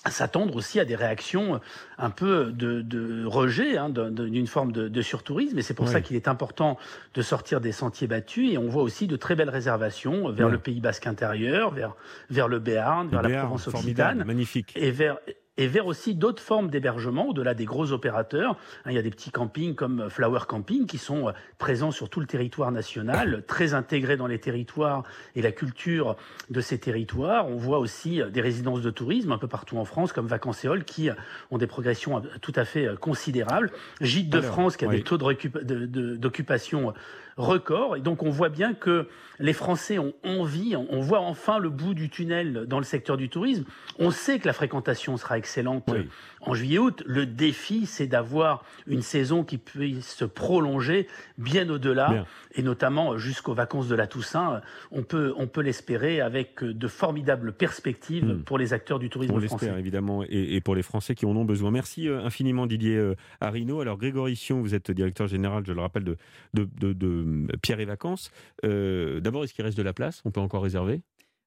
s'attendre 0.09 0.55
aussi 0.55 0.79
à 0.79 0.85
des 0.85 0.95
réactions 0.95 1.61
un 1.97 2.09
peu 2.09 2.51
de, 2.51 2.81
de 2.81 3.25
rejet 3.25 3.77
hein, 3.77 3.89
d'une 3.89 4.47
forme 4.47 4.71
de, 4.71 4.87
de 4.87 5.01
surtourisme. 5.01 5.57
Et 5.57 5.61
c'est 5.61 5.73
pour 5.73 5.87
ça 5.87 6.01
qu'il 6.01 6.15
est 6.15 6.27
important 6.27 6.77
de 7.13 7.21
sortir 7.21 7.61
des 7.61 7.71
sentiers 7.71 8.07
battus. 8.07 8.51
Et 8.53 8.57
on 8.57 8.67
voit 8.67 8.83
aussi 8.83 9.07
de 9.07 9.15
très 9.15 9.35
belles 9.35 9.49
réservations 9.49 10.29
vers 10.31 10.49
le 10.49 10.57
Pays 10.57 10.81
Basque 10.81 11.07
intérieur, 11.07 11.71
vers, 11.71 11.95
vers 12.29 12.47
le 12.47 12.59
Béarn, 12.59 13.07
vers 13.09 13.21
Le 13.21 13.29
la 13.29 13.29
Béarn, 13.29 13.47
Provence 13.47 13.67
occitane 13.67 14.23
magnifique. 14.25 14.73
et 14.75 14.91
vers 14.91 15.17
et 15.57 15.67
vers 15.67 15.85
aussi 15.85 16.15
d'autres 16.15 16.41
formes 16.41 16.69
d'hébergement 16.69 17.27
au-delà 17.27 17.53
des 17.53 17.65
gros 17.65 17.91
opérateurs. 17.91 18.57
Hein, 18.85 18.91
Il 18.91 18.95
y 18.95 18.97
a 18.97 19.01
des 19.01 19.11
petits 19.11 19.31
campings 19.31 19.75
comme 19.75 20.09
Flower 20.09 20.41
Camping 20.47 20.85
qui 20.85 20.97
sont 20.97 21.27
euh, 21.27 21.31
présents 21.57 21.91
sur 21.91 22.09
tout 22.09 22.19
le 22.19 22.25
territoire 22.25 22.71
national, 22.71 23.43
très 23.47 23.73
intégrés 23.73 24.17
dans 24.17 24.27
les 24.27 24.39
territoires 24.39 25.03
et 25.35 25.41
la 25.41 25.51
culture 25.51 26.15
de 26.49 26.61
ces 26.61 26.79
territoires. 26.79 27.47
On 27.47 27.57
voit 27.57 27.79
aussi 27.79 28.21
euh, 28.21 28.29
des 28.29 28.41
résidences 28.41 28.81
de 28.81 28.89
tourisme 28.89 29.31
un 29.31 29.37
peu 29.37 29.47
partout 29.47 29.77
en 29.77 29.85
France 29.85 30.13
comme 30.13 30.27
Vacances 30.27 30.65
qui 30.85 31.09
euh, 31.09 31.13
ont 31.51 31.57
des 31.57 31.67
progressions 31.67 32.17
euh, 32.17 32.21
tout 32.41 32.53
à 32.55 32.65
fait 32.65 32.87
euh, 32.87 32.95
considérables. 32.95 33.71
Gîtes 34.01 34.29
de 34.29 34.37
Alors, 34.37 34.51
France 34.51 34.77
qui 34.77 34.85
a 34.85 34.87
oui. 34.87 34.97
des 34.97 35.03
taux 35.03 35.17
d'occupation 35.17 36.89
euh, 36.89 36.93
records. 37.37 37.95
Et 37.95 38.01
donc 38.01 38.23
on 38.23 38.29
voit 38.29 38.49
bien 38.49 38.73
que 38.73 39.07
les 39.39 39.53
Français 39.53 39.97
ont 39.97 40.13
envie, 40.23 40.75
on 40.75 40.99
voit 40.99 41.19
enfin 41.19 41.57
le 41.57 41.69
bout 41.69 41.95
du 41.95 42.09
tunnel 42.09 42.65
dans 42.67 42.77
le 42.77 42.83
secteur 42.83 43.17
du 43.17 43.29
tourisme. 43.29 43.65
On 43.97 44.11
sait 44.11 44.37
que 44.39 44.45
la 44.45 44.53
fréquentation 44.53 45.17
sera 45.17 45.37
excellente 45.43 45.83
Oui. 45.91 45.97
euh, 45.99 46.03
en 46.49 46.53
juillet-août. 46.53 47.03
Le 47.05 47.25
défi, 47.25 47.85
c'est 47.85 48.07
d'avoir 48.07 48.63
une 48.87 49.01
saison 49.01 49.43
qui 49.43 49.57
puisse 49.57 50.15
se 50.15 50.25
prolonger 50.25 51.07
bien 51.37 51.69
au-delà, 51.69 52.07
Bien. 52.09 52.25
et 52.55 52.61
notamment 52.63 53.13
euh, 53.13 53.17
jusqu'aux 53.17 53.53
vacances 53.53 53.87
de 53.89 53.95
la 53.95 54.07
Toussaint. 54.07 54.61
On 54.91 55.03
peut, 55.03 55.33
on 55.37 55.47
peut 55.47 55.61
l'espérer 55.61 56.21
avec 56.21 56.63
euh, 56.63 56.73
de 56.73 56.87
formidables 56.87 57.51
perspectives 57.53 58.23
Hmm. 58.23 58.43
pour 58.43 58.57
les 58.57 58.71
acteurs 58.73 58.99
du 58.99 59.09
tourisme 59.09 59.33
On 59.33 59.39
français. 59.39 59.65
l'espère 59.65 59.77
évidemment, 59.79 60.23
et, 60.23 60.55
et 60.55 60.61
pour 60.61 60.75
les 60.75 60.83
Français 60.83 61.15
qui 61.15 61.25
en 61.25 61.35
ont 61.35 61.45
besoin. 61.45 61.71
Merci 61.71 62.07
euh, 62.07 62.21
infiniment 62.23 62.67
Didier 62.67 62.95
euh, 62.95 63.15
Arino. 63.41 63.81
Alors 63.81 63.97
Grégory 63.97 64.35
Sion, 64.35 64.61
vous 64.61 64.73
êtes 64.75 64.91
directeur 64.91 65.27
général, 65.27 65.63
je 65.65 65.73
le 65.73 65.81
rappelle, 65.81 66.03
de, 66.05 66.15
de, 66.53 66.67
de- 66.77 66.93
de 66.93 67.47
Pierre 67.61 67.79
et 67.79 67.85
Vacances. 67.85 68.31
Euh, 68.63 69.19
D'abord, 69.19 69.43
est-ce 69.43 69.53
qu'il 69.53 69.65
reste 69.65 69.77
de 69.77 69.83
la 69.83 69.93
place? 69.93 70.21
On 70.25 70.31
peut 70.31 70.39
encore 70.41 70.63
réserver? 70.63 71.01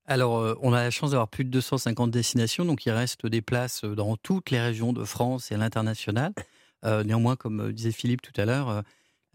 Alors, 0.06 0.38
euh, 0.38 0.54
on 0.62 0.72
a 0.72 0.82
la 0.82 0.90
chance 0.90 1.10
d'avoir 1.10 1.28
plus 1.28 1.44
de 1.44 1.50
250 1.50 2.10
destinations, 2.10 2.64
donc 2.64 2.86
il 2.86 2.90
reste 2.92 3.26
des 3.26 3.42
places 3.42 3.82
euh, 3.84 3.94
dans 3.94 4.16
toutes 4.16 4.50
les 4.50 4.60
régions 4.60 4.92
de 4.92 5.04
France 5.04 5.50
et 5.50 5.54
à 5.54 5.58
l'international. 5.58 6.32
Euh, 6.84 7.02
néanmoins, 7.02 7.36
comme 7.36 7.72
disait 7.72 7.90
Philippe 7.92 8.22
tout 8.22 8.38
à 8.40 8.44
l'heure, 8.44 8.68
euh, 8.68 8.82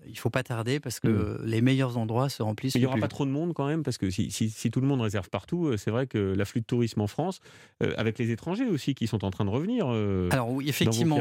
il 0.08 0.18
faut 0.18 0.30
pas 0.30 0.44
tarder 0.44 0.80
parce 0.80 1.00
que 1.00 1.10
Mm. 1.10 1.46
les 1.46 1.62
meilleurs 1.62 1.98
endroits 1.98 2.30
se 2.30 2.42
remplissent. 2.42 2.74
Mais 2.76 2.80
il 2.80 2.84
n'y 2.84 2.88
aura 2.88 2.96
plus 2.96 3.02
pas 3.02 3.08
trop 3.10 3.26
de 3.26 3.32
monde 3.32 3.54
quand 3.54 3.68
même, 3.68 3.84
parce 3.84 3.98
que 3.98 4.10
si, 4.10 4.32
si- 4.32 4.50
si 4.50 4.72
tout 4.72 4.80
le 4.82 4.88
monde 4.88 5.02
réserve 5.02 5.30
partout, 5.30 5.76
c'est 5.78 5.92
vrai 5.92 6.08
que 6.08 6.18
l'afflux 6.18 6.62
de 6.62 6.66
tourisme 6.66 7.02
en 7.02 7.08
France, 7.08 7.40
euh, 7.84 7.94
avec 7.98 8.18
les 8.18 8.32
étrangers 8.32 8.66
aussi 8.68 8.96
qui 8.96 9.08
sont 9.08 9.26
en 9.26 9.30
train 9.32 9.46
de 9.46 9.50
revenir. 9.50 9.88
Alors 10.32 10.50
oui, 10.52 10.70
effectivement, 10.70 11.18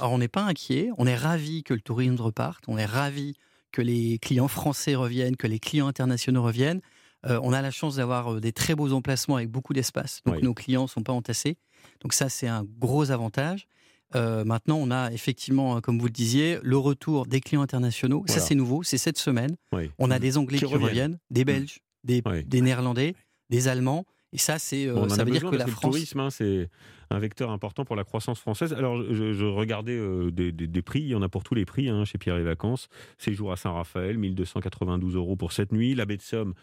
alors 0.00 0.12
on 0.12 0.18
n'est 0.18 0.26
pas 0.28 0.42
inquiet, 0.44 0.90
on 0.98 1.06
est 1.06 1.14
ravi 1.16 1.62
que 1.62 1.74
le 1.74 1.80
tourisme 1.80 2.16
reparte, 2.20 2.64
on 2.66 2.78
est 2.78 2.86
ravi 2.86 3.34
que 3.72 3.82
les 3.82 4.18
clients 4.18 4.48
français 4.48 4.94
reviennent, 4.94 5.36
que 5.36 5.46
les 5.46 5.58
clients 5.58 5.86
internationaux 5.86 6.42
reviennent. 6.42 6.80
Euh, 7.26 7.40
on 7.42 7.52
a 7.52 7.60
la 7.62 7.70
chance 7.70 7.96
d'avoir 7.96 8.34
euh, 8.34 8.40
des 8.40 8.52
très 8.52 8.74
beaux 8.74 8.92
emplacements 8.92 9.36
avec 9.36 9.50
beaucoup 9.50 9.72
d'espace, 9.72 10.20
donc 10.26 10.36
Oui. 10.36 10.42
nos 10.42 10.54
clients 10.54 10.82
ne 10.82 10.88
sont 10.88 11.02
pas 11.02 11.12
entassés. 11.12 11.56
Donc 12.00 12.12
ça, 12.12 12.28
c'est 12.28 12.46
un 12.48 12.64
gros 12.78 13.10
avantage. 13.10 13.66
Euh, 14.14 14.44
maintenant, 14.44 14.76
on 14.76 14.90
a 14.92 15.10
effectivement, 15.12 15.80
comme 15.80 15.98
vous 15.98 16.06
le 16.06 16.12
disiez, 16.12 16.58
le 16.62 16.76
retour 16.76 17.26
des 17.26 17.40
clients 17.40 17.62
internationaux. 17.62 18.24
Ça, 18.28 18.38
c'est 18.40 18.54
nouveau, 18.54 18.82
c'est 18.84 18.98
cette 18.98 19.18
semaine. 19.18 19.56
Oui. 19.72 19.90
On 19.98 20.10
a 20.12 20.18
des 20.20 20.38
Anglais 20.38 20.58
Qui 20.58 20.66
qui, 20.66 20.72
reviennent. 20.72 20.88
reviennent, 20.88 21.18
des 21.30 21.44
Belges, 21.44 21.78
des, 22.04 22.22
Oui. 22.24 22.44
des 22.44 22.60
Néerlandais, 22.60 23.14
des 23.50 23.66
Allemands. 23.68 24.04
Et 24.32 24.38
ça, 24.38 24.58
c'est, 24.58 24.86
Bon, 24.88 25.08
ça 25.08 25.24
veut 25.24 25.30
dire 25.30 25.48
que 25.48 25.56
la 25.56 25.64
le 25.64 25.70
France. 25.70 25.92
tourisme, 25.92 26.20
hein, 26.20 26.30
c'est 26.30 26.68
un 27.10 27.18
vecteur 27.18 27.50
important 27.50 27.84
pour 27.84 27.96
la 27.96 28.04
croissance 28.04 28.38
française. 28.38 28.72
Alors, 28.74 29.02
je, 29.12 29.32
je 29.32 29.44
regardais 29.44 29.96
euh, 29.96 30.30
des, 30.30 30.52
des- 30.52 30.66
des 30.66 30.82
prix. 30.82 31.00
Il 31.00 31.08
y 31.08 31.14
en 31.14 31.22
a 31.22 31.28
pour 31.28 31.42
tous 31.42 31.54
les 31.54 31.64
prix 31.64 31.88
hein, 31.88 32.04
chez 32.04 32.18
Pierre 32.18 32.36
et 32.36 32.42
Vacances. 32.42 32.88
Séjour 33.18 33.50
à 33.52 33.56
Saint-Raphaël, 33.56 34.18
1292 34.18 35.16
euros 35.16 35.36
pour 35.36 35.52
cette 35.52 35.72
nuit. 35.72 35.94
La 35.94 36.04
baie 36.06 36.16
de 36.16 36.22
Somme, 36.22 36.54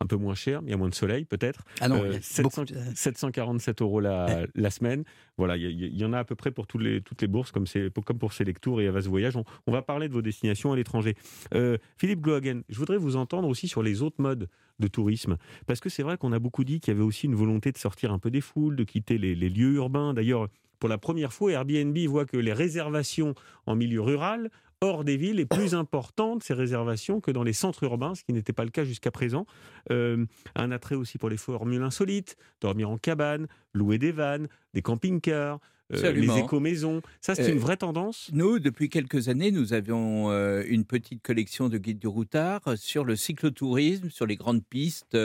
un 0.00 0.06
peu 0.06 0.16
moins 0.16 0.34
cher, 0.34 0.60
il 0.64 0.70
y 0.70 0.72
a 0.72 0.76
moins 0.76 0.88
de 0.88 0.94
soleil 0.94 1.24
peut-être. 1.24 1.62
Ah 1.80 1.88
non, 1.88 1.96
Euh, 2.02 2.08
il 2.08 2.12
y 2.14 2.16
a 2.16 2.20
700 2.22 2.62
beaucoup 2.62 2.72
de- 2.72 2.78
747 2.94 3.82
euros 3.82 4.00
la, 4.00 4.46
la 4.54 4.70
semaine. 4.70 5.04
Voilà, 5.36 5.56
il 5.56 5.96
y, 5.96 6.04
en 6.04 6.12
a 6.12 6.18
à 6.20 6.24
peu 6.24 6.34
près 6.36 6.50
pour 6.50 6.66
tous 6.66 6.78
les, 6.78 7.00
toutes 7.00 7.20
les 7.22 7.28
bourses, 7.28 7.50
comme, 7.52 7.64
comme 8.04 8.18
pour 8.18 8.32
Selectour 8.32 8.80
et 8.80 8.86
Avas 8.88 9.00
Voyage. 9.08 9.36
On, 9.36 9.44
on 9.66 9.72
va 9.72 9.82
parler 9.82 10.08
de 10.08 10.12
vos 10.12 10.22
destinations 10.22 10.72
à 10.72 10.76
l'étranger. 10.76 11.14
Euh, 11.54 11.78
Philippe 11.96 12.20
Glohagen, 12.20 12.62
je 12.68 12.78
voudrais 12.78 12.96
vous 12.98 13.16
entendre 13.16 13.48
aussi 13.48 13.66
sur 13.68 13.82
les 13.82 14.02
autres 14.02 14.20
modes 14.20 14.48
de 14.78 14.86
tourisme. 14.88 15.36
Parce 15.66 15.80
que 15.80 15.88
c'est 15.88 16.02
vrai 16.04 16.16
qu'on 16.16 16.32
a 16.32 16.38
beaucoup 16.38 16.62
dit 16.64 16.78
qu'il 16.80 16.92
y 16.94 16.96
avait 16.96 17.04
aussi 17.04 17.26
une 17.26 17.34
volonté 17.34 17.72
de 17.72 17.78
sortir 17.78 18.12
un 18.12 18.18
peu 18.20 18.30
des 18.30 18.40
foules, 18.40 18.76
de 18.76 18.84
quitter 18.84 19.18
les, 19.18 19.34
les 19.34 19.48
lieux 19.48 19.74
urbains. 19.74 20.14
D'ailleurs, 20.14 20.48
pour 20.78 20.88
la 20.88 20.98
première 20.98 21.32
fois, 21.32 21.50
Airbnb 21.50 21.96
voit 22.06 22.24
que 22.24 22.36
les 22.36 22.52
réservations 22.52 23.34
en 23.66 23.74
milieu 23.74 24.00
rural, 24.00 24.48
hors 24.80 25.04
des 25.04 25.16
villes, 25.16 25.40
est 25.40 25.46
plus 25.46 25.74
importante, 25.74 26.42
ces 26.42 26.54
réservations, 26.54 27.20
que 27.20 27.30
dans 27.30 27.42
les 27.42 27.52
centres 27.52 27.82
urbains, 27.84 28.14
ce 28.14 28.22
qui 28.24 28.32
n'était 28.32 28.52
pas 28.52 28.64
le 28.64 28.70
cas 28.70 28.84
jusqu'à 28.84 29.10
présent. 29.10 29.46
Euh, 29.90 30.24
un 30.54 30.70
attrait 30.70 30.94
aussi 30.94 31.18
pour 31.18 31.28
les 31.28 31.36
formules 31.36 31.82
insolites, 31.82 32.36
dormir 32.60 32.90
en 32.90 32.98
cabane, 32.98 33.48
louer 33.72 33.98
des 33.98 34.12
vannes, 34.12 34.48
des 34.74 34.82
camping-cars, 34.82 35.58
euh, 35.94 36.12
les 36.12 36.38
éco-maisons. 36.38 37.00
Ça, 37.22 37.34
c'est 37.34 37.48
Euh, 37.48 37.52
une 37.52 37.58
vraie 37.58 37.78
tendance 37.78 38.30
Nous, 38.34 38.58
depuis 38.58 38.90
quelques 38.90 39.28
années, 39.28 39.50
nous 39.50 39.72
avions 39.72 40.30
euh, 40.30 40.62
une 40.68 40.84
petite 40.84 41.22
collection 41.22 41.70
de 41.70 41.78
guides 41.78 41.98
du 41.98 42.06
routard 42.06 42.60
sur 42.76 43.04
le 43.04 43.16
cyclotourisme, 43.16 44.10
sur 44.10 44.26
les 44.26 44.36
grandes 44.36 44.64
pistes 44.64 45.16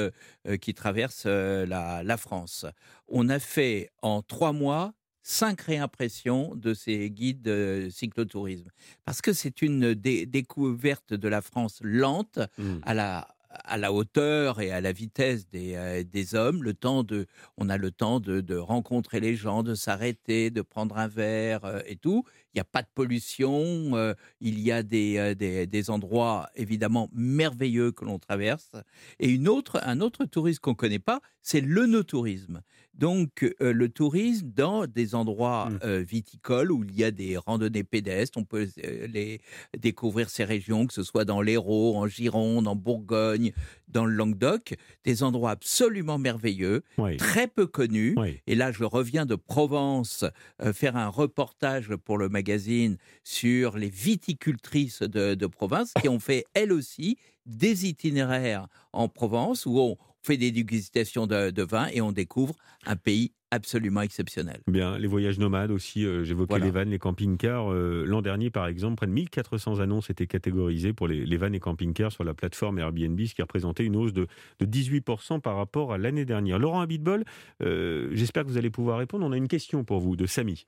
qui 0.62 0.74
traversent 0.74 1.26
la, 1.26 2.02
la 2.04 2.18
France. 2.18 2.66
On 3.10 3.28
a 3.28 3.40
fait 3.40 3.92
en 4.02 4.22
trois 4.22 4.54
mois 4.54 4.94
cinq 5.24 5.62
réimpressions 5.62 6.54
de 6.56 6.74
ces 6.74 7.10
guides 7.10 7.48
euh, 7.48 7.90
cyclotourisme. 7.90 8.70
Parce 9.06 9.22
que 9.22 9.34
c'est 9.34 9.62
une 9.62 9.94
dé- 9.96 10.26
découverte 10.26 11.14
de 11.14 11.28
la 11.28 11.42
France 11.42 11.80
lente, 11.82 12.40
Mm. 12.58 12.80
à 12.84 12.94
la 12.94 13.28
à 13.66 13.78
la 13.78 13.94
hauteur 13.94 14.62
et 14.62 14.72
à 14.72 14.82
la 14.82 14.92
vitesse 14.92 15.48
des, 15.48 15.76
euh, 15.76 16.04
des 16.04 16.34
hommes, 16.34 16.64
le 16.64 16.74
temps 16.74 17.04
de, 17.04 17.28
on 17.56 17.70
a 17.70 17.78
le 17.78 17.92
temps 17.92 18.20
de, 18.20 18.42
de 18.42 18.56
rencontrer 18.56 19.20
les 19.20 19.36
gens, 19.36 19.62
de 19.62 19.76
s'arrêter, 19.76 20.50
de 20.50 20.64
prendre 20.64 20.98
un 20.98 21.08
verre 21.08 21.64
euh, 21.64 21.80
et 21.86 21.96
tout. 21.96 22.24
Il 22.48 22.58
n'y 22.58 22.62
a 22.62 22.64
pas 22.64 22.82
de 22.82 22.88
pollution, 22.96 23.92
euh, 23.96 24.16
il 24.42 24.60
y 24.60 24.72
a 24.72 24.82
des, 24.82 25.36
des, 25.36 25.68
des 25.68 25.90
endroits 25.92 26.50
évidemment 26.56 27.10
merveilleux 27.14 27.92
que 27.92 28.06
l'on 28.06 28.18
traverse. 28.18 28.72
Et 29.20 29.30
une 29.30 29.48
autre, 29.48 29.80
un 29.84 30.02
autre 30.02 30.26
tourisme 30.26 30.60
qu'on 30.60 30.72
ne 30.72 30.76
connaît 30.76 30.98
pas, 30.98 31.22
c'est 31.44 31.62
le 31.62 31.86
no-tourisme. 31.86 32.62
Donc 32.94 33.44
euh, 33.62 33.74
le 33.74 33.90
tourisme 33.90 34.52
dans 34.56 34.86
des 34.86 35.16
endroits 35.16 35.70
Mm. 35.70 35.80
euh, 35.84 36.00
viticoles 36.08 36.72
où 36.72 36.84
il 36.84 36.96
y 36.96 37.04
a 37.04 37.12
des 37.12 37.38
randonnées 37.38 37.84
pédestres, 37.84 38.38
on 38.38 38.44
peut 38.44 38.68
euh, 38.84 39.08
les 39.08 39.42
découvrir 39.78 40.30
ces 40.30 40.44
régions, 40.44 40.86
que 40.86 40.94
ce 40.94 41.04
soit 41.04 41.26
dans 41.26 41.42
l'Hérault, 41.42 41.96
en 41.98 42.08
Gironde, 42.08 42.68
en 42.68 42.76
Bourgogne, 42.76 43.52
dans 43.88 44.06
le 44.06 44.14
Languedoc, 44.14 44.76
des 45.04 45.24
endroits 45.24 45.52
absolument 45.52 46.18
merveilleux, 46.20 46.84
Oui. 46.98 47.18
très 47.18 47.48
peu 47.48 47.66
connus. 47.68 48.14
Oui. 48.18 48.40
Et 48.48 48.56
là, 48.56 48.72
je 48.72 48.84
reviens 48.84 49.26
de 49.26 49.36
Provence 49.36 50.26
faire 50.74 50.96
un 50.96 51.08
reportage 51.10 51.96
pour 51.96 52.18
le 52.18 52.30
magazine 52.30 52.98
sur 53.24 53.78
les 53.78 53.90
viticultrices 53.90 55.02
de, 55.02 55.34
de 55.36 55.48
province 55.48 55.94
qui 56.02 56.10
ont 56.10 56.20
fait, 56.20 56.46
elles 56.54 56.72
aussi, 56.72 57.18
des 57.46 57.88
itinéraires 57.88 58.68
en 58.94 59.08
Provence 59.10 59.66
où 59.66 59.80
on 59.80 59.98
fait 60.24 60.38
des 60.38 60.52
dégustations 60.52 61.28
de, 61.28 61.52
de 61.52 61.64
vin 61.64 61.88
et 61.94 62.02
on 62.02 62.12
découvre 62.12 62.56
un 62.86 62.96
pays 62.96 63.34
absolument 63.52 64.02
exceptionnel. 64.02 64.62
Bien, 64.68 64.98
les 64.98 65.06
voyages 65.06 65.38
nomades 65.38 65.70
aussi, 65.70 66.06
euh, 66.06 66.24
j'évoquais 66.24 66.50
Voilà. 66.54 66.66
les 66.66 66.72
vannes, 66.72 66.90
les 66.90 66.98
camping-cars. 66.98 67.72
Euh, 67.72 68.04
L'an 68.04 68.24
dernier, 68.24 68.50
par 68.50 68.66
exemple, 68.66 68.96
près 68.96 69.06
de 69.06 69.12
1400 69.12 69.80
annonces 69.80 70.10
étaient 70.10 70.26
catégorisées 70.26 70.92
pour 70.94 71.08
les, 71.08 71.24
les 71.24 71.38
vannes 71.38 71.54
et 71.54 71.60
camping-cars 71.60 72.12
sur 72.12 72.24
la 72.24 72.34
plateforme 72.34 72.80
Airbnb, 72.80 73.20
ce 73.26 73.36
qui 73.36 73.42
représentait 73.44 73.86
une 73.86 73.96
hausse 73.96 74.14
de, 74.14 74.26
de 74.60 74.66
18% 74.66 75.40
par 75.40 75.56
rapport 75.58 75.94
à 75.94 76.00
l'année 76.00 76.26
dernière. 76.26 76.58
Laurent 76.58 76.82
Abitbol, 76.82 77.26
euh, 77.62 78.10
j'espère 78.14 78.44
que 78.44 78.50
vous 78.50 78.58
allez 78.58 78.72
pouvoir 78.72 78.98
répondre. 78.98 79.24
On 79.26 79.32
a 79.32 79.38
une 79.38 79.48
question 79.48 79.84
pour 79.84 80.00
vous 80.00 80.16
de 80.16 80.26
Samy. 80.26 80.66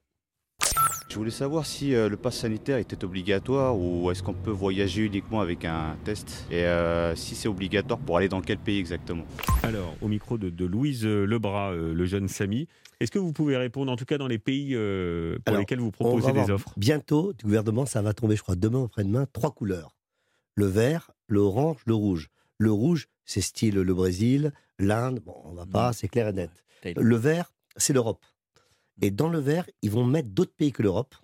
Je 1.15 1.19
voulais 1.21 1.31
savoir 1.31 1.65
si 1.65 1.95
euh, 1.95 2.09
le 2.09 2.17
pass 2.17 2.39
sanitaire 2.39 2.77
était 2.77 3.05
obligatoire 3.05 3.77
ou 3.79 4.11
est-ce 4.11 4.21
qu'on 4.21 4.33
peut 4.33 4.51
voyager 4.51 5.05
uniquement 5.05 5.39
avec 5.39 5.63
un 5.63 5.95
test 6.03 6.45
et 6.51 6.65
euh, 6.65 7.15
si 7.15 7.35
c'est 7.35 7.47
obligatoire 7.47 8.01
pour 8.01 8.17
aller 8.17 8.27
dans 8.27 8.41
quel 8.41 8.57
pays 8.57 8.79
exactement? 8.79 9.23
Alors, 9.63 9.95
au 10.01 10.09
micro 10.09 10.37
de, 10.37 10.49
de 10.49 10.65
Louise 10.65 11.05
euh, 11.05 11.23
Lebras, 11.23 11.71
euh, 11.71 11.93
le 11.93 12.05
jeune 12.05 12.27
Samy, 12.27 12.67
est-ce 12.99 13.11
que 13.11 13.17
vous 13.17 13.31
pouvez 13.31 13.55
répondre, 13.55 13.93
en 13.93 13.95
tout 13.95 14.03
cas 14.03 14.17
dans 14.17 14.27
les 14.27 14.39
pays 14.39 14.71
euh, 14.75 15.37
pour 15.37 15.53
Alors, 15.53 15.59
lesquels 15.61 15.79
vous 15.79 15.91
proposez 15.91 16.33
des 16.33 16.49
offres? 16.51 16.73
Bientôt, 16.75 17.31
du 17.31 17.45
gouvernement, 17.45 17.85
ça 17.85 18.01
va 18.01 18.13
tomber, 18.13 18.35
je 18.35 18.41
crois, 18.41 18.57
demain 18.57 18.79
ou 18.79 18.83
après-demain, 18.83 19.25
trois 19.31 19.51
couleurs. 19.51 19.95
Le 20.55 20.65
vert, 20.65 21.11
le 21.27 21.39
orange, 21.39 21.77
le 21.85 21.93
rouge. 21.93 22.27
Le 22.57 22.73
rouge, 22.73 23.07
c'est 23.23 23.39
style 23.39 23.75
le 23.75 23.93
Brésil, 23.93 24.51
l'Inde, 24.79 25.21
bon, 25.25 25.37
on 25.45 25.53
va 25.53 25.65
pas, 25.65 25.93
c'est 25.93 26.09
clair 26.09 26.27
et 26.27 26.33
net. 26.33 26.51
Le 26.83 27.15
vert, 27.15 27.53
c'est 27.77 27.93
l'Europe. 27.93 28.25
Et 29.01 29.11
dans 29.11 29.29
le 29.29 29.39
vert, 29.39 29.65
ils 29.81 29.91
vont 29.91 30.05
mettre 30.05 30.29
d'autres 30.29 30.53
pays 30.55 30.71
que 30.71 30.81
l'Europe. 30.83 31.15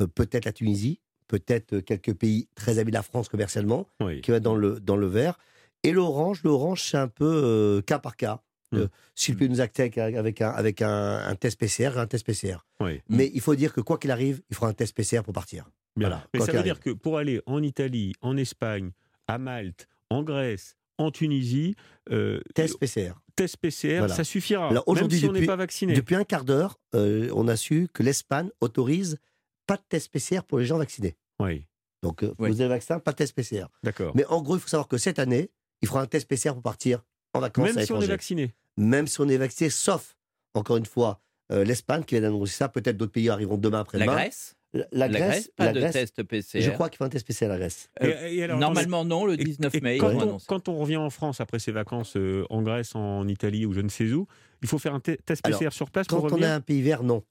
Euh, 0.00 0.06
peut-être 0.06 0.44
la 0.44 0.52
Tunisie, 0.52 1.00
peut-être 1.28 1.74
euh, 1.74 1.80
quelques 1.80 2.14
pays 2.14 2.48
très 2.54 2.78
amis 2.78 2.90
de 2.90 2.96
la 2.96 3.02
France 3.02 3.28
commercialement, 3.28 3.86
Oui. 4.00 4.20
qui 4.20 4.30
va 4.30 4.38
être 4.38 4.42
dans 4.42 4.54
le, 4.56 4.80
dans 4.80 4.96
le 4.96 5.06
vert. 5.06 5.38
Et 5.82 5.92
l'orange, 5.92 6.42
l'orange, 6.42 6.82
c'est 6.82 6.98
un 6.98 7.08
peu 7.08 7.24
euh, 7.26 7.80
cas 7.82 7.98
par 7.98 8.16
cas. 8.16 8.42
Euh, 8.72 8.84
Mm. 8.84 8.88
S'il 9.16 9.36
peut 9.36 9.46
nous 9.48 9.60
acter 9.60 9.82
avec, 9.82 10.40
un, 10.40 10.48
avec 10.50 10.80
un, 10.80 11.18
un 11.26 11.34
test 11.34 11.58
PCR, 11.58 11.98
un 11.98 12.06
test 12.06 12.24
PCR. 12.24 12.58
oui. 12.78 13.00
Mais 13.08 13.28
il 13.34 13.40
faut 13.40 13.56
dire 13.56 13.72
que 13.72 13.80
quoi 13.80 13.98
qu'il 13.98 14.12
arrive, 14.12 14.42
il 14.48 14.54
fera 14.54 14.68
un 14.68 14.72
test 14.74 14.94
PCR 14.96 15.22
pour 15.24 15.34
partir. 15.34 15.68
Bien. 15.96 16.08
Voilà, 16.08 16.24
Mais 16.32 16.38
ça 16.38 16.52
veut 16.52 16.62
dire 16.62 16.74
arrive. 16.74 16.78
que 16.78 16.90
pour 16.90 17.18
aller 17.18 17.40
en 17.46 17.64
Italie, 17.64 18.12
en 18.20 18.36
Espagne, 18.36 18.92
à 19.26 19.38
Malte, 19.38 19.88
en 20.08 20.22
Grèce, 20.22 20.76
en 21.04 21.10
Tunisie, 21.10 21.74
euh, 22.10 22.40
Test 22.54 22.78
PCR. 22.78 23.12
test 23.36 23.56
PCR, 23.56 23.98
Voilà. 23.98 24.14
ça 24.14 24.24
suffira. 24.24 24.68
Alors, 24.68 24.84
même 24.86 24.92
aujourd'hui, 24.94 25.18
si 25.20 25.24
on 25.26 25.28
n'est 25.32 25.40
depuis- 25.40 25.46
pas 25.46 25.56
vacciné. 25.56 25.94
Depuis 25.94 26.14
un 26.14 26.24
quart 26.24 26.44
d'heure, 26.44 26.78
euh, 26.94 27.30
on 27.34 27.48
a 27.48 27.56
su 27.56 27.88
que 27.92 28.02
l'Espagne 28.02 28.50
autorise 28.60 29.18
pas 29.66 29.76
de 29.76 29.82
test 29.88 30.10
PCR 30.12 30.42
pour 30.46 30.58
les 30.58 30.66
gens 30.66 30.78
vaccinés. 30.78 31.16
Oui, 31.40 31.66
Donc, 32.02 32.22
euh, 32.22 32.32
Oui. 32.38 32.48
vous 32.50 32.60
avez 32.62 32.64
le 32.64 32.68
vaccin, 32.74 32.98
pas 32.98 33.12
de 33.12 33.16
test 33.16 33.34
PCR. 33.34 33.66
d'accord. 33.82 34.12
Mais 34.16 34.24
en 34.26 34.40
gros, 34.40 34.56
il 34.56 34.60
faut 34.60 34.68
savoir 34.68 34.88
que 34.88 34.96
cette 34.96 35.18
année, 35.18 35.50
il 35.82 35.88
fera 35.88 36.00
un 36.00 36.06
test 36.06 36.26
PCR 36.28 36.54
pour 36.54 36.62
partir 36.62 37.04
en 37.34 37.40
vacances 37.40 37.66
Même 37.66 37.78
à 37.78 37.84
si 37.84 37.92
on 37.92 38.00
est 38.00 38.06
vacciné. 38.06 38.54
Même 38.78 39.06
si 39.06 39.20
on 39.20 39.28
est 39.28 39.36
vacciné, 39.36 39.68
sauf, 39.70 40.16
encore 40.54 40.78
une 40.78 40.86
fois, 40.86 41.20
euh, 41.52 41.62
l'Espagne 41.62 42.02
qui 42.04 42.14
vient 42.14 42.22
d'annoncer 42.22 42.52
ça. 42.54 42.68
Peut-être 42.70 42.96
d'autres 42.96 43.12
pays 43.12 43.28
arriveront 43.28 43.58
demain 43.58 43.78
La 43.78 43.80
après-demain. 43.82 44.12
Grèce 44.14 44.56
La, 44.72 44.84
la 44.92 45.08
Grèce, 45.08 45.50
pas 45.56 45.64
la 45.66 45.72
de 45.72 45.80
Grèce, 45.80 45.92
test 45.94 46.22
PCR. 46.22 46.60
je 46.62 46.70
crois 46.70 46.88
qu'il 46.88 46.98
faut 46.98 47.04
un 47.04 47.08
test 47.08 47.26
PCR 47.26 47.46
à 47.46 47.48
la 47.48 47.58
Grèce. 47.58 47.90
Euh, 48.02 48.28
Et- 48.28 48.36
et 48.36 48.44
alors, 48.44 48.58
Normalement, 48.58 49.04
non, 49.04 49.24
le 49.26 49.34
Et- 49.34 49.44
19 49.44 49.74
et 49.74 49.80
mai. 49.80 49.98
quand, 49.98 50.14
on, 50.14 50.20
annoncé. 50.20 50.46
quand 50.48 50.68
on 50.68 50.76
revient 50.78 50.96
en 50.98 51.10
France 51.10 51.40
après 51.40 51.58
ses 51.58 51.72
vacances 51.72 52.16
euh, 52.16 52.44
en 52.50 52.62
Grèce, 52.62 52.94
en 52.94 53.26
Italie 53.26 53.66
ou 53.66 53.72
je 53.72 53.80
ne 53.80 53.88
sais 53.88 54.12
où, 54.12 54.28
il 54.62 54.68
faut 54.68 54.78
faire 54.78 54.94
un 54.94 55.00
te- 55.00 55.10
test 55.10 55.44
Alors, 55.44 55.58
PCR 55.58 55.72
sur 55.72 55.90
place 55.90 56.06
pour 56.06 56.22
Quand 56.22 56.32
on 56.36 56.40
est 56.42 56.46
un 56.46 56.60
pays 56.60 56.82
vert, 56.82 57.02
non. 57.02 57.24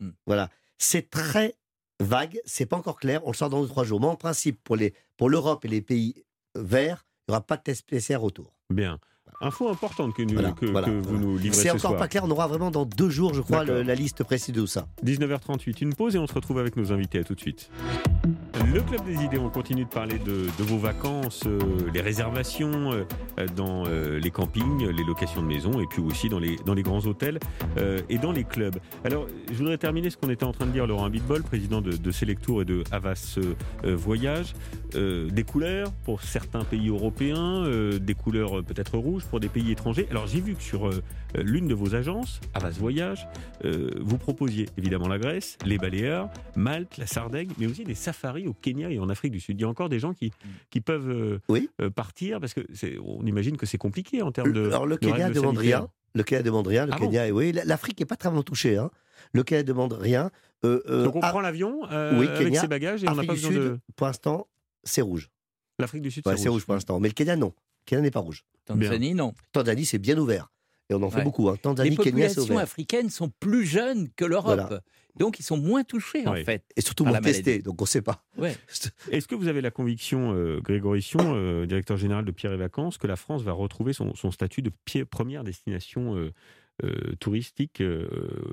Hmm. 0.00 0.10
Voilà. 0.26 0.48
C'est 0.78 1.10
très 1.10 1.56
vague, 2.00 2.38
c'est 2.44 2.66
pas 2.66 2.76
encore 2.76 3.00
clair. 3.00 3.22
On 3.24 3.30
le 3.32 3.36
sort 3.36 3.50
dans 3.50 3.62
deux 3.62 3.68
trois 3.68 3.84
jours. 3.84 4.00
Mais 4.00 4.06
en 4.06 4.16
principe, 4.16 4.62
pour 4.62 4.76
les 4.76 4.94
pour 5.16 5.28
l'Europe 5.30 5.64
et 5.64 5.68
les 5.68 5.80
pays 5.82 6.24
verts, 6.54 7.06
il 7.26 7.32
n'y 7.32 7.36
aura 7.36 7.44
pas 7.44 7.56
de 7.56 7.62
test 7.62 7.86
PCR 7.88 8.22
autour. 8.22 8.54
Bien. 8.70 9.00
Info 9.40 9.68
importante 9.68 10.14
que, 10.14 10.22
nous- 10.22 10.32
Voilà, 10.34 10.52
que, 10.52 10.66
voilà, 10.66 10.86
que 10.88 10.92
vous 10.92 11.18
nous 11.18 11.36
livrez 11.36 11.56
C'est 11.56 11.68
ce 11.68 11.74
encore 11.74 11.80
soir. 11.90 11.96
pas 11.96 12.08
clair. 12.08 12.24
On 12.24 12.30
aura 12.30 12.46
vraiment 12.46 12.70
dans 12.70 12.86
deux 12.86 13.10
jours, 13.10 13.34
je 13.34 13.42
crois, 13.42 13.64
le- 13.64 13.82
la 13.82 13.94
liste 13.94 14.24
précise 14.24 14.54
de 14.54 14.60
tout 14.62 14.66
ça. 14.66 14.86
19h38, 15.04 15.82
une 15.82 15.94
pause 15.94 16.16
et 16.16 16.18
on 16.18 16.26
se 16.26 16.32
retrouve 16.32 16.58
avec 16.58 16.76
nos 16.76 16.90
invités. 16.92 17.18
À 17.18 17.24
tout 17.24 17.34
de 17.34 17.40
suite. 17.40 17.70
Le 18.72 18.80
Club 18.82 19.04
des 19.04 19.22
idées, 19.22 19.38
on 19.38 19.50
continue 19.50 19.84
de 19.84 19.90
parler 19.90 20.18
de, 20.18 20.46
de 20.58 20.62
vos 20.64 20.78
vacances, 20.78 21.42
euh, 21.46 21.58
les 21.92 22.00
réservations 22.00 22.92
euh, 22.92 23.04
dans 23.54 23.84
euh, 23.86 24.18
les 24.18 24.30
campings, 24.30 24.86
les 24.88 25.04
locations 25.04 25.42
de 25.42 25.46
maisons 25.46 25.80
et 25.80 25.86
puis 25.86 26.00
aussi 26.02 26.28
dans 26.28 26.38
les, 26.38 26.56
dans 26.64 26.74
les 26.74 26.82
grands 26.82 27.04
hôtels 27.06 27.38
euh, 27.78 28.00
et 28.08 28.18
dans 28.18 28.32
les 28.32 28.44
clubs. 28.44 28.76
Alors, 29.04 29.26
je 29.50 29.54
voudrais 29.58 29.78
terminer 29.78 30.10
ce 30.10 30.16
qu'on 30.16 30.30
était 30.30 30.44
en 30.44 30.52
train 30.52 30.66
de 30.66 30.72
dire, 30.72 30.86
Laurent 30.86 31.08
Bitbol, 31.10 31.42
président 31.42 31.80
de, 31.80 31.92
de 31.92 32.10
Selectour 32.10 32.62
et 32.62 32.64
de 32.64 32.82
Havas 32.90 33.38
Voyage. 33.84 34.54
Euh, 34.94 35.28
des 35.28 35.42
couleurs 35.42 35.92
pour 36.04 36.22
certains 36.22 36.64
pays 36.64 36.88
européens, 36.88 37.64
euh, 37.64 37.98
des 37.98 38.14
couleurs 38.14 38.62
peut-être 38.64 38.96
rouges 38.96 39.24
pour 39.26 39.40
des 39.40 39.48
pays 39.48 39.70
étrangers. 39.72 40.06
Alors 40.10 40.26
j'ai 40.26 40.40
vu 40.40 40.54
que 40.54 40.62
sur 40.62 40.88
euh, 40.88 41.02
l'une 41.34 41.66
de 41.68 41.74
vos 41.74 41.94
agences, 41.94 42.40
Avas 42.54 42.70
Voyage, 42.70 43.26
euh, 43.64 43.90
vous 44.00 44.18
proposiez 44.18 44.68
évidemment 44.78 45.08
la 45.08 45.18
Grèce, 45.18 45.58
les 45.64 45.78
Baléares, 45.78 46.30
Malte, 46.56 46.96
la 46.98 47.06
Sardaigne, 47.06 47.50
mais 47.58 47.66
aussi 47.66 47.84
des 47.84 47.94
safaris 47.94 48.46
au 48.46 48.52
Kenya 48.54 48.90
et 48.90 48.98
en 48.98 49.08
Afrique 49.08 49.32
du 49.32 49.40
Sud. 49.40 49.58
Il 49.58 49.62
y 49.62 49.64
a 49.64 49.68
encore 49.68 49.88
des 49.88 49.98
gens 49.98 50.12
qui, 50.14 50.32
qui 50.70 50.80
peuvent 50.80 51.10
euh, 51.10 51.38
Oui. 51.48 51.68
euh, 51.80 51.90
partir 51.90 52.40
parce 52.40 52.54
que 52.54 52.60
on 53.04 53.24
imagine 53.26 53.56
que 53.56 53.66
c'est 53.66 53.78
compliqué 53.78 54.22
en 54.22 54.32
termes 54.32 54.52
de. 54.52 54.66
Alors 54.66 54.86
le 54.86 54.96
de 54.96 55.00
Kenya 55.06 55.30
demande 55.30 55.58
rien. 55.58 55.88
Le 56.14 56.22
Kenya 56.22 56.42
demande 56.42 56.66
rien. 56.66 56.86
Le 56.86 56.92
Ah 56.94 56.98
bon 56.98 57.06
Kenya, 57.06 57.28
oui, 57.32 57.52
l'Afrique 57.52 58.00
n'est 58.00 58.06
pas 58.06 58.16
très 58.16 58.30
touchée. 58.42 58.76
Hein. 58.78 58.90
Le 59.32 59.42
Kenya 59.42 59.62
demande 59.62 59.92
rien. 59.92 60.30
Euh, 60.64 60.82
euh, 60.88 61.04
Donc 61.04 61.16
on 61.16 61.20
ah, 61.22 61.30
prend 61.30 61.40
l'avion 61.40 61.80
euh, 61.90 62.18
oui, 62.18 62.26
avec 62.26 62.46
Kenya, 62.46 62.60
ses 62.62 62.68
bagages 62.68 63.04
et 63.04 63.08
on 63.08 63.14
n'a 63.14 63.24
pas 63.24 63.34
besoin 63.34 63.50
Sud, 63.50 63.60
de. 63.60 63.78
pour 63.94 64.06
l'instant, 64.06 64.46
c'est 64.84 65.02
rouge. 65.02 65.30
L'Afrique 65.78 66.02
du 66.02 66.10
Sud, 66.10 66.26
Ouais, 66.26 66.36
c'est 66.36 66.44
c'est 66.44 66.48
rouge. 66.48 66.60
rouge 66.62 66.64
pour 66.66 66.74
l'instant. 66.74 66.98
Mais 67.00 67.08
le 67.08 67.14
Kenya, 67.14 67.36
non. 67.36 67.52
Kenya 67.86 68.02
n'est 68.02 68.10
pas 68.10 68.20
rouge. 68.20 68.44
Tanzanie, 68.66 69.14
non. 69.14 69.32
Tanzanie, 69.52 69.86
c'est 69.86 69.98
bien 69.98 70.18
ouvert. 70.18 70.50
Et 70.90 70.94
on 70.94 71.02
en 71.02 71.10
fait 71.10 71.18
Ouais. 71.18 71.24
beaucoup. 71.24 71.48
Hein. 71.48 71.54
Les 71.54 71.58
Tanzanie, 71.60 71.96
Kenya, 71.96 72.04
c'est 72.04 72.10
populations 72.36 72.42
ouvert. 72.44 72.58
africaines 72.58 73.10
sont 73.10 73.30
plus 73.40 73.64
jeunes 73.64 74.08
que 74.14 74.24
l'Europe. 74.24 74.60
Voilà. 74.66 74.82
Donc, 75.18 75.38
ils 75.40 75.42
sont 75.42 75.56
moins 75.56 75.82
touchés, 75.82 76.26
en 76.28 76.34
fait. 76.36 76.62
Et 76.76 76.80
surtout, 76.82 77.04
moins 77.04 77.14
la 77.14 77.20
maladie. 77.22 77.42
testés. 77.42 77.62
Donc, 77.62 77.80
on 77.80 77.84
ne 77.84 77.88
sait 77.88 78.02
pas. 78.02 78.22
Ouais. 78.36 78.54
Est-ce 79.10 79.26
que 79.26 79.34
vous 79.34 79.48
avez 79.48 79.62
la 79.62 79.70
conviction, 79.70 80.32
euh, 80.34 80.60
Grégory 80.60 81.00
Sion, 81.02 81.20
euh, 81.34 81.64
directeur 81.66 81.96
général 81.96 82.24
de 82.24 82.30
Pierre 82.32 82.52
et 82.52 82.56
Vacances, 82.58 82.98
que 82.98 83.06
la 83.06 83.16
France 83.16 83.42
va 83.42 83.52
retrouver 83.52 83.94
son, 83.94 84.14
son 84.14 84.30
statut 84.30 84.60
de 84.62 84.70
première 85.08 85.42
destination 85.42 86.16
euh, 86.16 86.32
euh, 86.84 87.14
touristique 87.18 87.80
euh, 87.80 88.06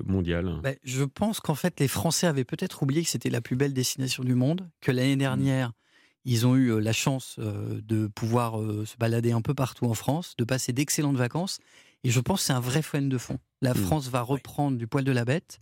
mondiale? 0.06 0.60
Ben, 0.64 0.76
je 0.84 1.04
pense 1.04 1.40
qu'en 1.42 1.56
fait, 1.56 1.80
les 1.82 1.90
Français 1.90 2.26
avaient 2.28 2.46
peut-être 2.46 2.82
oublié 2.82 3.04
que 3.04 3.10
c'était 3.10 3.30
la 3.30 3.42
plus 3.42 3.58
belle 3.58 3.74
destination 3.74 4.24
du 4.24 4.34
monde, 4.34 4.70
que 4.80 4.92
l'année 4.92 5.18
dernière, 5.18 5.74
ils 6.26 6.46
ont 6.48 6.56
eu 6.56 6.70
euh, 6.72 6.80
la 6.80 6.94
chance 6.94 7.36
euh, 7.40 7.82
de 7.84 8.08
pouvoir 8.08 8.60
euh, 8.60 8.86
se 8.86 8.96
balader 8.98 9.32
un 9.32 9.42
peu 9.42 9.54
partout 9.54 9.86
en 9.86 9.94
France, 9.94 10.36
de 10.38 10.44
passer 10.44 10.74
d'excellentes 10.74 11.18
vacances. 11.18 11.60
Et 12.04 12.10
je 12.10 12.20
pense 12.20 12.42
que 12.42 12.46
c'est 12.48 12.54
un 12.54 12.60
vrai 12.60 12.82
phénomène 12.82 13.10
de 13.10 13.18
fond. 13.18 13.40
La 13.62 13.74
Mm. 13.74 13.78
France 13.78 14.08
va 14.10 14.22
reprendre 14.22 14.78
du 14.78 14.88
poil 14.88 15.04
de 15.04 15.12
la 15.12 15.26
bête 15.26 15.60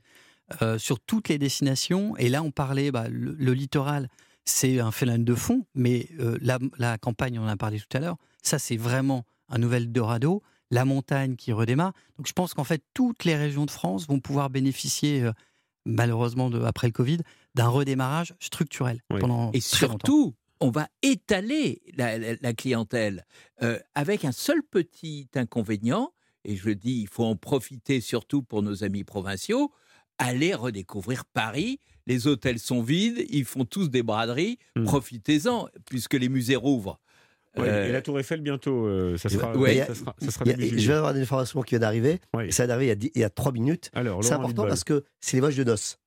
euh, 0.61 0.77
sur 0.77 0.99
toutes 0.99 1.29
les 1.29 1.37
destinations. 1.37 2.15
Et 2.17 2.29
là, 2.29 2.41
on 2.43 2.51
parlait, 2.51 2.91
bah, 2.91 3.07
le, 3.09 3.33
le 3.33 3.53
littoral, 3.53 4.09
c'est 4.45 4.79
un 4.79 4.91
phénomène 4.91 5.23
de 5.23 5.35
fond, 5.35 5.65
mais 5.75 6.09
euh, 6.19 6.37
la, 6.41 6.57
la 6.77 6.97
campagne, 6.97 7.37
on 7.39 7.43
en 7.43 7.47
a 7.47 7.57
parlé 7.57 7.79
tout 7.79 7.95
à 7.95 7.99
l'heure, 7.99 8.17
ça, 8.41 8.57
c'est 8.59 8.77
vraiment 8.77 9.23
un 9.49 9.59
nouvel 9.59 9.91
Dorado. 9.91 10.41
La 10.73 10.85
montagne 10.85 11.35
qui 11.35 11.51
redémarre. 11.51 11.91
Donc, 12.17 12.27
je 12.27 12.33
pense 12.33 12.53
qu'en 12.53 12.63
fait, 12.63 12.81
toutes 12.93 13.25
les 13.25 13.35
régions 13.35 13.65
de 13.65 13.71
France 13.71 14.07
vont 14.07 14.19
pouvoir 14.21 14.49
bénéficier, 14.49 15.21
euh, 15.21 15.33
malheureusement, 15.85 16.49
de, 16.49 16.61
après 16.61 16.87
le 16.87 16.93
Covid, 16.93 17.17
d'un 17.55 17.67
redémarrage 17.67 18.33
structurel 18.39 19.01
Oui. 19.11 19.19
pendant 19.19 19.51
Et 19.51 19.59
très 19.59 19.87
longtemps. 19.87 20.33
On 20.61 20.69
va 20.69 20.87
étaler 21.01 21.81
la, 21.97 22.17
la- 22.17 22.35
la 22.39 22.53
clientèle 22.53 23.25
euh, 23.63 23.77
avec 23.95 24.23
un 24.25 24.31
seul 24.31 24.61
petit 24.63 25.27
inconvénient, 25.35 26.13
et 26.45 26.55
je 26.55 26.69
dis, 26.69 27.01
il 27.01 27.07
faut 27.07 27.25
en 27.25 27.35
profiter 27.35 27.99
surtout 28.01 28.41
pour 28.43 28.63
nos 28.63 28.83
amis 28.83 29.03
provinciaux, 29.03 29.71
aller 30.17 30.53
redécouvrir 30.53 31.25
Paris. 31.25 31.79
Les 32.07 32.27
hôtels 32.27 32.59
sont 32.59 32.81
vides, 32.81 33.25
ils 33.29 33.45
font 33.45 33.65
tous 33.65 33.89
des 33.89 34.03
braderies, 34.03 34.57
Hmm. 34.75 34.83
profitez-en, 34.85 35.67
puisque 35.85 36.13
les 36.13 36.29
musées 36.29 36.55
rouvrent. 36.55 36.99
Ouais, 37.57 37.67
Euh, 37.67 37.89
Et 37.89 37.91
la 37.91 38.01
Tour 38.01 38.17
Eiffel 38.19 38.39
bientôt, 38.41 38.85
euh, 38.87 39.17
ça 39.17 39.27
sera, 39.29 39.55
ouais, 39.57 39.83
ça 39.85 39.93
sera, 39.93 40.15
ça 40.21 40.31
sera 40.31 40.45
Il 40.45 40.51
y 40.51 40.53
a- 40.53 40.57
début 40.57 40.79
je 40.79 40.87
vais 40.87 40.93
avoir 40.93 41.13
des 41.13 41.21
informations 41.21 41.61
qui 41.61 41.71
viennent 41.71 41.81
d'arriver. 41.81 42.19
Ça 42.49 42.63
vient 42.63 42.67
d'arriver 42.67 42.85
il 42.85 42.89
y 42.89 42.91
a 42.91 42.95
dix- 42.95 43.11
il 43.13 43.21
y 43.21 43.23
a 43.25 43.29
trois 43.29 43.51
minutes. 43.51 43.89
Alors, 43.93 44.23
C'est 44.23 44.33
important 44.33 44.65
parce 44.67 44.83
que 44.85 45.03
c'est 45.19 45.35
les 45.37 45.41
voyages 45.41 45.57
de 45.57 45.63
noces. 45.65 45.97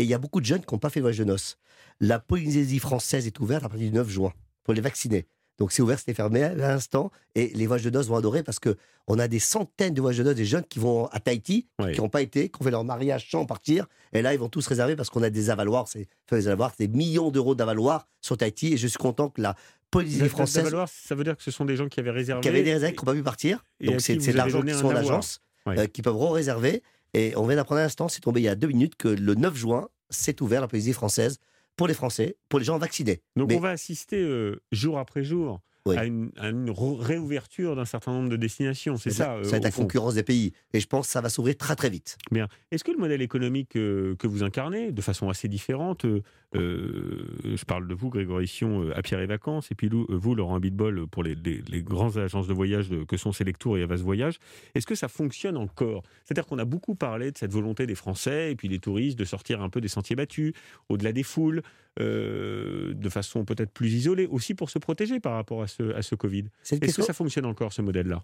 Et 0.00 0.04
il 0.04 0.08
y 0.08 0.14
a 0.14 0.18
beaucoup 0.18 0.40
de 0.40 0.46
jeunes 0.46 0.64
qui 0.64 0.74
n'ont 0.74 0.78
pas 0.78 0.88
fait 0.88 1.00
de 1.00 1.02
voyage 1.04 1.18
de 1.18 1.24
noces. 1.24 1.58
La 2.00 2.18
Polynésie 2.18 2.78
française 2.78 3.26
est 3.26 3.38
ouverte 3.38 3.64
à 3.64 3.68
partir 3.68 3.90
du 3.90 3.94
9 3.94 4.08
juin 4.08 4.32
pour 4.64 4.72
les 4.72 4.80
vacciner. 4.80 5.26
Donc 5.58 5.72
c'est 5.72 5.82
ouvert, 5.82 5.98
c'était 5.98 6.14
fermé 6.14 6.42
à 6.42 6.54
l'instant. 6.54 7.10
Et 7.34 7.48
les 7.54 7.66
voyages 7.66 7.84
de 7.84 7.90
noces 7.90 8.06
vont 8.06 8.16
adorer 8.16 8.42
parce 8.42 8.58
que 8.58 8.76
on 9.08 9.18
a 9.18 9.28
des 9.28 9.38
centaines 9.40 9.92
de 9.92 10.00
voyages 10.00 10.16
de 10.16 10.22
noces, 10.24 10.34
des 10.36 10.46
jeunes 10.46 10.64
qui 10.64 10.78
vont 10.78 11.04
à 11.08 11.20
Tahiti, 11.20 11.66
qui 11.92 12.00
n'ont 12.00 12.08
pas 12.08 12.22
été, 12.22 12.48
qui 12.48 12.62
ont 12.62 12.64
fait 12.64 12.70
leur 12.70 12.82
mariage 12.84 13.30
sans 13.30 13.44
partir. 13.44 13.86
Et 14.14 14.22
là, 14.22 14.32
ils 14.32 14.38
vont 14.40 14.48
tous 14.48 14.66
réserver 14.66 14.96
parce 14.96 15.10
qu'on 15.10 15.22
a 15.22 15.28
des 15.28 15.50
avaloirs. 15.50 15.86
C'est 15.86 16.08
des 16.30 16.46
avaloirs, 16.48 16.72
c'est 16.78 16.88
millions 16.88 17.30
d'euros 17.30 17.54
d'avaloirs 17.54 18.06
sur 18.22 18.38
Tahiti. 18.38 18.72
Et 18.72 18.76
je 18.78 18.86
suis 18.86 18.96
content 18.96 19.28
que 19.28 19.42
la 19.42 19.54
Polynésie 19.90 20.28
française, 20.30 20.64
Valoir, 20.64 20.88
ça 20.88 21.14
veut 21.14 21.24
dire 21.24 21.36
que 21.36 21.42
ce 21.42 21.50
sont 21.50 21.66
des 21.66 21.76
gens 21.76 21.88
qui 21.88 22.00
avaient 22.00 22.10
réservé. 22.12 22.40
qui 22.40 22.48
avaient 22.48 22.62
des 22.62 22.72
réserves, 22.72 22.92
qui 22.94 23.00
n'ont 23.00 23.12
pas 23.12 23.14
pu 23.14 23.22
partir, 23.22 23.62
Et 23.80 23.86
donc 23.88 24.00
c'est 24.00 24.18
c'est 24.20 24.32
de 24.32 24.36
l'argent 24.38 24.62
qui 24.62 24.72
sont 24.72 24.86
en 24.86 24.96
agence, 24.96 25.40
Ouais. 25.66 25.78
euh, 25.78 25.86
qui 25.86 26.00
peuvent 26.00 26.16
re-réserver. 26.16 26.82
Et 27.14 27.34
on 27.36 27.46
vient 27.46 27.56
d'apprendre 27.56 27.80
à 27.80 27.84
l'instant, 27.84 28.08
c'est 28.08 28.20
tombé 28.20 28.40
il 28.40 28.44
y 28.44 28.48
a 28.48 28.54
deux 28.54 28.68
minutes, 28.68 28.96
que 28.96 29.08
le 29.08 29.34
9 29.34 29.54
juin, 29.54 29.88
c'est 30.10 30.40
ouvert 30.40 30.60
la 30.60 30.68
Polynésie 30.68 30.92
française 30.92 31.38
pour 31.76 31.86
les 31.88 31.94
Français, 31.94 32.36
pour 32.48 32.58
les 32.58 32.64
gens 32.64 32.78
vaccinés. 32.78 33.22
Donc 33.36 33.48
Mais- 33.48 33.56
on 33.56 33.60
va 33.60 33.70
assister 33.70 34.20
euh, 34.20 34.60
jour 34.72 34.98
après 34.98 35.24
jour 35.24 35.60
Oui. 35.90 35.96
à 35.96 36.04
une, 36.04 36.30
à 36.38 36.48
une 36.50 36.70
re- 36.70 36.98
réouverture 37.00 37.76
d'un 37.76 37.84
certain 37.84 38.12
nombre 38.12 38.28
de 38.30 38.36
destinations. 38.36 38.96
C'est 38.96 39.10
ça. 39.10 39.34
euh, 39.34 39.44
Ça 39.44 39.50
va 39.52 39.56
être 39.58 39.64
la 39.64 39.70
concurrence 39.70 40.14
des 40.14 40.22
pays. 40.22 40.52
Et 40.72 40.80
je 40.80 40.86
pense 40.86 41.06
que 41.06 41.12
ça 41.12 41.20
va 41.20 41.28
s'ouvrir 41.28 41.56
très 41.56 41.76
très 41.76 41.90
vite. 41.90 42.16
Bien. 42.30 42.48
Est-ce 42.70 42.84
que 42.84 42.90
le 42.92 42.98
modèle 42.98 43.22
économique 43.22 43.76
euh, 43.76 44.14
que 44.16 44.26
vous 44.26 44.42
incarnez, 44.42 44.92
de 44.92 45.02
façon 45.02 45.28
assez 45.28 45.48
différente, 45.48 46.04
euh, 46.04 47.24
je 47.44 47.64
parle 47.64 47.86
de 47.86 47.94
vous, 47.94 48.08
Grégory 48.10 48.46
Sion, 48.48 48.90
à 48.94 49.02
Pierre 49.02 49.20
et 49.20 49.26
Vacances, 49.26 49.70
et 49.70 49.74
puis 49.74 49.88
vous, 50.08 50.34
Laurent 50.34 50.56
Abitbol, 50.56 51.06
pour 51.06 51.22
les, 51.22 51.34
les, 51.36 51.62
les 51.68 51.82
grandes 51.82 52.18
agences 52.18 52.46
de 52.48 52.52
voyage 52.54 52.88
de- 52.88 53.04
que 53.04 53.16
sont 53.16 53.32
Selectour 53.32 53.78
et 53.78 53.82
Avas 53.82 53.96
Voyage, 53.96 54.38
est-ce 54.74 54.86
que 54.86 54.94
ça 54.96 55.08
fonctionne 55.08 55.56
encore? 55.56 56.02
C'est-à-dire 56.24 56.46
qu'on 56.46 56.58
a 56.58 56.64
beaucoup 56.64 56.94
parlé 56.94 57.30
de 57.30 57.38
cette 57.38 57.52
volonté 57.52 57.86
des 57.86 57.94
Français 57.94 58.50
et 58.52 58.56
puis 58.56 58.68
des 58.68 58.78
touristes 58.80 59.18
de 59.18 59.24
sortir 59.24 59.62
un 59.62 59.68
peu 59.68 59.80
des 59.80 59.88
sentiers 59.88 60.16
battus, 60.16 60.52
au-delà 60.88 61.12
des 61.12 61.22
foules, 61.22 61.62
euh, 62.00 62.94
de 62.94 63.08
façon 63.08 63.44
peut-être 63.44 63.70
plus 63.72 63.92
isolée, 63.94 64.26
aussi 64.26 64.54
pour 64.54 64.70
se 64.70 64.78
protéger 64.78 65.20
par 65.20 65.34
rapport 65.34 65.62
à 65.62 65.66
ce, 65.66 65.79
à 65.96 66.02
ce 66.02 66.14
Covid. 66.14 66.44
Est-ce 66.62 66.76
question. 66.76 67.02
que 67.02 67.06
ça 67.06 67.12
fonctionne 67.12 67.46
encore, 67.46 67.72
ce 67.72 67.82
modèle-là? 67.82 68.22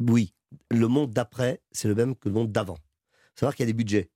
Oui, 0.00 0.32
le 0.70 0.88
monde 0.88 1.12
d'après, 1.12 1.60
c'est 1.72 1.88
le 1.88 1.94
même 1.94 2.14
que 2.14 2.28
le 2.28 2.34
monde 2.34 2.52
d'avant. 2.52 2.78
savoir 3.34 3.54
qu'il 3.54 3.64
y 3.64 3.68
a 3.68 3.72
des 3.72 3.76
budgets. 3.76 4.10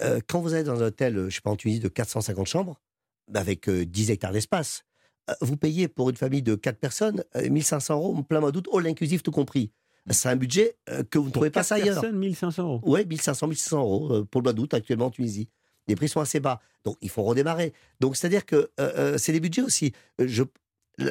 Euh, 0.00 0.20
quand 0.28 0.40
vous 0.40 0.54
allez 0.54 0.64
dans 0.64 0.82
un 0.82 0.86
hôtel, 0.86 1.16
euh, 1.16 1.30
je 1.30 1.34
sais 1.36 1.40
pas, 1.40 1.50
en 1.50 1.56
Tunisie, 1.56 1.80
de 1.80 1.88
450 1.88 2.46
chambres, 2.46 2.80
bah, 3.28 3.40
avec 3.40 3.68
euh, 3.68 3.84
10 3.84 4.10
hectares 4.10 4.32
d'espace, 4.32 4.84
euh, 5.28 5.34
vous 5.40 5.56
payez 5.56 5.88
pour 5.88 6.10
une 6.10 6.16
famille 6.16 6.42
de 6.42 6.54
4 6.54 6.78
personnes 6.78 7.24
euh, 7.36 7.48
1500 7.48 7.94
euros, 7.94 8.22
plein 8.22 8.40
mois 8.40 8.52
d'août, 8.52 8.68
all 8.72 8.86
inclusif 8.86 9.22
tout 9.22 9.30
compris. 9.30 9.72
C'est 10.10 10.28
un 10.28 10.36
budget 10.36 10.76
euh, 10.88 11.02
que 11.04 11.18
vous 11.18 11.26
ne 11.26 11.30
trouvez 11.30 11.50
pas 11.50 11.62
ça 11.62 11.74
ailleurs. 11.76 12.00
personnes, 12.00 12.18
1500 12.18 12.62
euros? 12.62 12.80
Oui, 12.84 13.04
1500, 13.04 13.46
1600 13.48 13.78
euros 13.80 14.12
euh, 14.12 14.24
pour 14.24 14.40
le 14.40 14.44
mois 14.44 14.52
d'août 14.52 14.72
actuellement 14.74 15.06
en 15.06 15.10
Tunisie. 15.10 15.48
Les 15.88 15.96
prix 15.96 16.08
sont 16.08 16.20
assez 16.20 16.40
bas. 16.40 16.60
Donc, 16.84 16.96
il 17.02 17.10
faut 17.10 17.22
redémarrer. 17.22 17.72
Donc, 18.00 18.16
c'est-à-dire 18.16 18.46
que 18.46 18.56
euh, 18.56 18.68
euh, 18.78 19.18
c'est 19.18 19.32
des 19.32 19.40
budgets 19.40 19.62
aussi. 19.62 19.92
Euh, 20.20 20.26
Je, 20.26 20.42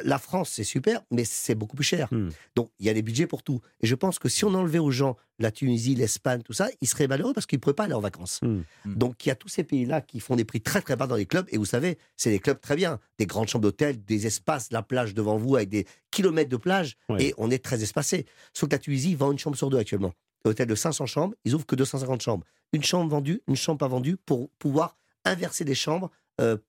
la 0.04 0.18
France, 0.18 0.50
c'est 0.50 0.64
super, 0.64 1.02
mais 1.10 1.24
c'est 1.24 1.54
beaucoup 1.54 1.76
plus 1.76 1.84
cher. 1.84 2.08
Hmm. 2.10 2.28
Donc, 2.56 2.70
il 2.78 2.86
y 2.86 2.88
a 2.88 2.94
des 2.94 3.02
budgets 3.02 3.26
pour 3.26 3.42
tout. 3.42 3.60
Et 3.80 3.86
je 3.86 3.94
pense 3.94 4.18
que 4.18 4.28
si 4.28 4.44
on 4.44 4.54
enlevait 4.54 4.78
aux 4.78 4.90
gens 4.90 5.16
la 5.38 5.50
Tunisie, 5.50 5.94
l'Espagne, 5.94 6.42
tout 6.42 6.52
ça, 6.52 6.68
ils 6.80 6.88
seraient 6.88 7.08
malheureux 7.08 7.32
parce 7.32 7.46
qu'ils 7.46 7.58
ne 7.58 7.60
pourraient 7.60 7.74
pas 7.74 7.84
aller 7.84 7.94
en 7.94 8.00
vacances. 8.00 8.40
Hmm. 8.42 8.62
Hmm. 8.84 8.94
Donc, 8.94 9.24
il 9.24 9.28
y 9.28 9.32
a 9.32 9.34
tous 9.34 9.48
ces 9.48 9.64
pays-là 9.64 10.00
qui 10.00 10.20
font 10.20 10.36
des 10.36 10.44
prix 10.44 10.60
très, 10.60 10.80
très 10.82 10.96
bas 10.96 11.06
dans 11.06 11.16
les 11.16 11.26
clubs. 11.26 11.46
Et 11.50 11.58
vous 11.58 11.64
savez, 11.64 11.98
c'est 12.16 12.30
des 12.30 12.38
clubs 12.38 12.60
très 12.60 12.76
bien. 12.76 12.98
Des 13.18 13.26
grandes 13.26 13.48
chambres 13.48 13.62
d'hôtel, 13.62 14.04
des 14.04 14.26
espaces, 14.26 14.70
la 14.70 14.82
plage 14.82 15.14
devant 15.14 15.36
vous 15.36 15.56
avec 15.56 15.68
des 15.68 15.86
kilomètres 16.10 16.50
de 16.50 16.56
plage. 16.56 16.96
Ouais. 17.08 17.26
Et 17.26 17.34
on 17.38 17.50
est 17.50 17.62
très 17.64 17.82
espacé. 17.82 18.26
Sauf 18.52 18.68
que 18.68 18.74
la 18.74 18.78
Tunisie 18.78 19.14
vend 19.14 19.32
une 19.32 19.38
chambre 19.38 19.56
sur 19.56 19.70
deux 19.70 19.78
actuellement. 19.78 20.12
Hôtel 20.44 20.66
de 20.66 20.74
500 20.74 21.06
chambres, 21.06 21.34
ils 21.44 21.54
ouvrent 21.54 21.66
que 21.66 21.76
250 21.76 22.22
chambres. 22.22 22.46
Une 22.72 22.82
chambre 22.82 23.10
vendue, 23.10 23.42
une 23.46 23.56
chambre 23.56 23.78
pas 23.78 23.88
vendue 23.88 24.16
pour 24.16 24.48
pouvoir 24.58 24.96
inverser 25.24 25.64
les 25.64 25.74
chambres 25.74 26.10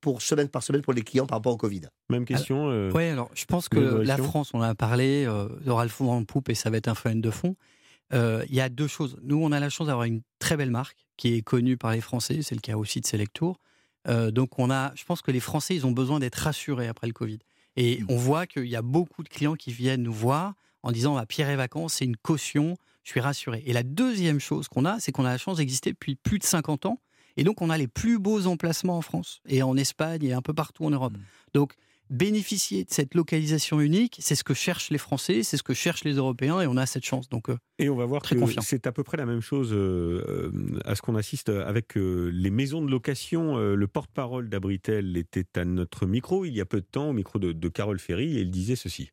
pour 0.02 0.22
semaine 0.22 0.48
par 0.50 0.64
semaine 0.64 0.82
pour 0.82 0.94
les 0.94 1.02
clients 1.02 1.26
par 1.26 1.38
rapport 1.38 1.54
au 1.54 1.58
Covid. 1.58 1.82
Même 2.10 2.26
question. 2.26 2.70
euh, 2.70 2.92
Oui, 2.94 3.06
alors 3.06 3.30
je 3.34 3.46
pense 3.46 3.70
que 3.70 3.80
la 3.80 4.18
France, 4.18 4.52
on 4.54 4.60
en 4.60 4.64
a 4.64 4.76
parlé, 4.76 5.26
euh, 5.28 5.48
aura 5.68 5.84
le 5.84 5.90
fond 5.90 6.12
en 6.12 6.24
poupe 6.24 6.50
et 6.50 6.56
ça 6.56 6.70
va 6.70 6.78
être 6.78 6.88
un 6.88 6.96
phénomène 6.96 7.22
de 7.22 7.32
fond. 7.32 7.56
Euh, 8.14 8.44
Il 8.50 8.56
y 8.56 8.62
a 8.62 8.70
deux 8.70 8.88
choses. 8.88 9.18
Nous, 9.24 9.38
on 9.42 9.52
a 9.52 9.60
la 9.60 9.70
chance 9.70 9.88
d'avoir 9.88 10.06
une 10.06 10.22
très 10.40 10.58
belle 10.58 10.72
marque 10.72 10.98
qui 11.18 11.36
est 11.36 11.42
connue 11.42 11.78
par 11.78 11.92
les 11.92 12.02
Français, 12.02 12.42
c'est 12.42 12.56
le 12.56 12.62
cas 12.62 12.76
aussi 12.76 13.00
de 13.02 13.06
Selectour. 13.08 13.60
Euh, 14.08 14.32
donc, 14.32 14.58
on 14.60 14.70
a, 14.72 14.92
je 14.96 15.04
pense 15.06 15.22
que 15.22 15.32
les 15.32 15.40
Français, 15.40 15.76
ils 15.76 15.86
ont 15.86 15.92
besoin 15.92 16.20
d'être 16.20 16.36
rassurés 16.36 16.88
après 16.88 17.08
le 17.08 17.14
Covid. 17.14 17.40
Et 17.78 18.02
Mm. 18.02 18.06
on 18.10 18.18
voit 18.18 18.48
qu'il 18.48 18.66
y 18.68 18.76
a 18.76 18.82
beaucoup 18.82 19.24
de 19.24 19.30
clients 19.30 19.56
qui 19.56 19.72
viennent 19.72 20.04
nous 20.04 20.12
voir 20.14 20.56
en 20.84 20.92
disant 20.92 21.16
bah, 21.16 21.26
Pierre 21.28 21.50
et 21.50 21.56
Vacances, 21.56 21.94
c'est 21.94 22.06
une 22.06 22.18
caution, 22.18 22.76
je 23.04 23.12
suis 23.12 23.20
rassuré. 23.22 23.64
Et 23.66 23.72
la 23.74 23.84
deuxième 23.84 24.40
chose 24.40 24.68
qu'on 24.68 24.84
a, 24.86 25.00
c'est 25.00 25.12
qu'on 25.12 25.24
a 25.26 25.30
la 25.30 25.38
chance 25.38 25.58
d'exister 25.58 25.92
depuis 25.92 26.16
plus 26.16 26.40
de 26.40 26.44
50 26.44 26.88
ans. 26.88 27.00
Et 27.38 27.44
donc, 27.44 27.62
on 27.62 27.70
a 27.70 27.78
les 27.78 27.88
plus 27.88 28.20
beaux 28.20 28.48
emplacements 28.48 28.98
en 28.98 29.02
France 29.02 29.41
et 29.48 29.63
en 29.63 29.78
Espagne 29.78 30.24
et 30.24 30.34
un 30.34 30.41
peu 30.41 30.54
partout 30.54 30.86
en 30.86 30.89
Europe. 30.89 31.13
Mm. 31.13 31.22
Donc, 31.54 31.74
bénéficier 32.12 32.84
de 32.84 32.91
cette 32.91 33.15
localisation 33.15 33.80
unique, 33.80 34.17
c'est 34.20 34.36
ce 34.36 34.44
que 34.44 34.54
cherchent 34.54 34.91
les 34.91 34.98
Français, 34.98 35.44
c'est 35.44 35.58
ce 35.58 35.63
que 35.63 35.74
cherchent 35.74 36.04
les 36.04 36.13
Européens 36.13 36.62
et 36.62 36.67
on 36.67 36.78
a 36.78 36.86
cette 36.86 37.06
chance. 37.06 37.30
Donc, 37.30 37.50
euh, 37.50 37.58
Et 37.80 37.89
on 37.89 37.96
va 37.96 38.06
voir 38.06 38.22
Très 38.22 38.36
que 38.36 38.46
c'est 38.62 38.86
à 38.86 38.91
peu 38.91 39.04
près 39.04 39.17
la 39.17 39.26
même 39.26 39.41
chose 39.41 39.72
euh, 39.72 40.22
euh, 40.28 40.80
à 40.84 40.96
ce 40.96 41.02
qu'on 41.02 41.15
assiste 41.15 41.50
avec 41.50 41.98
euh, 41.98 42.30
les 42.34 42.52
maisons 42.52 42.82
de 42.82 42.91
location. 42.91 43.58
Euh, 43.58 43.76
le 43.76 43.88
porte-parole 43.88 44.50
d'Abritel 44.50 45.15
était 45.15 45.48
à 45.56 45.65
notre 45.65 46.06
micro 46.06 46.44
il 46.46 46.54
y 46.54 46.62
a 46.62 46.65
peu 46.65 46.82
de 46.82 46.86
temps, 46.86 47.10
au 47.10 47.13
micro 47.13 47.39
de, 47.39 47.54
de 47.54 47.70
Carole 47.70 48.00
Ferry, 48.00 48.38
et 48.38 48.41
il 48.41 48.52
disait 48.52 48.76
ceci. 48.76 49.12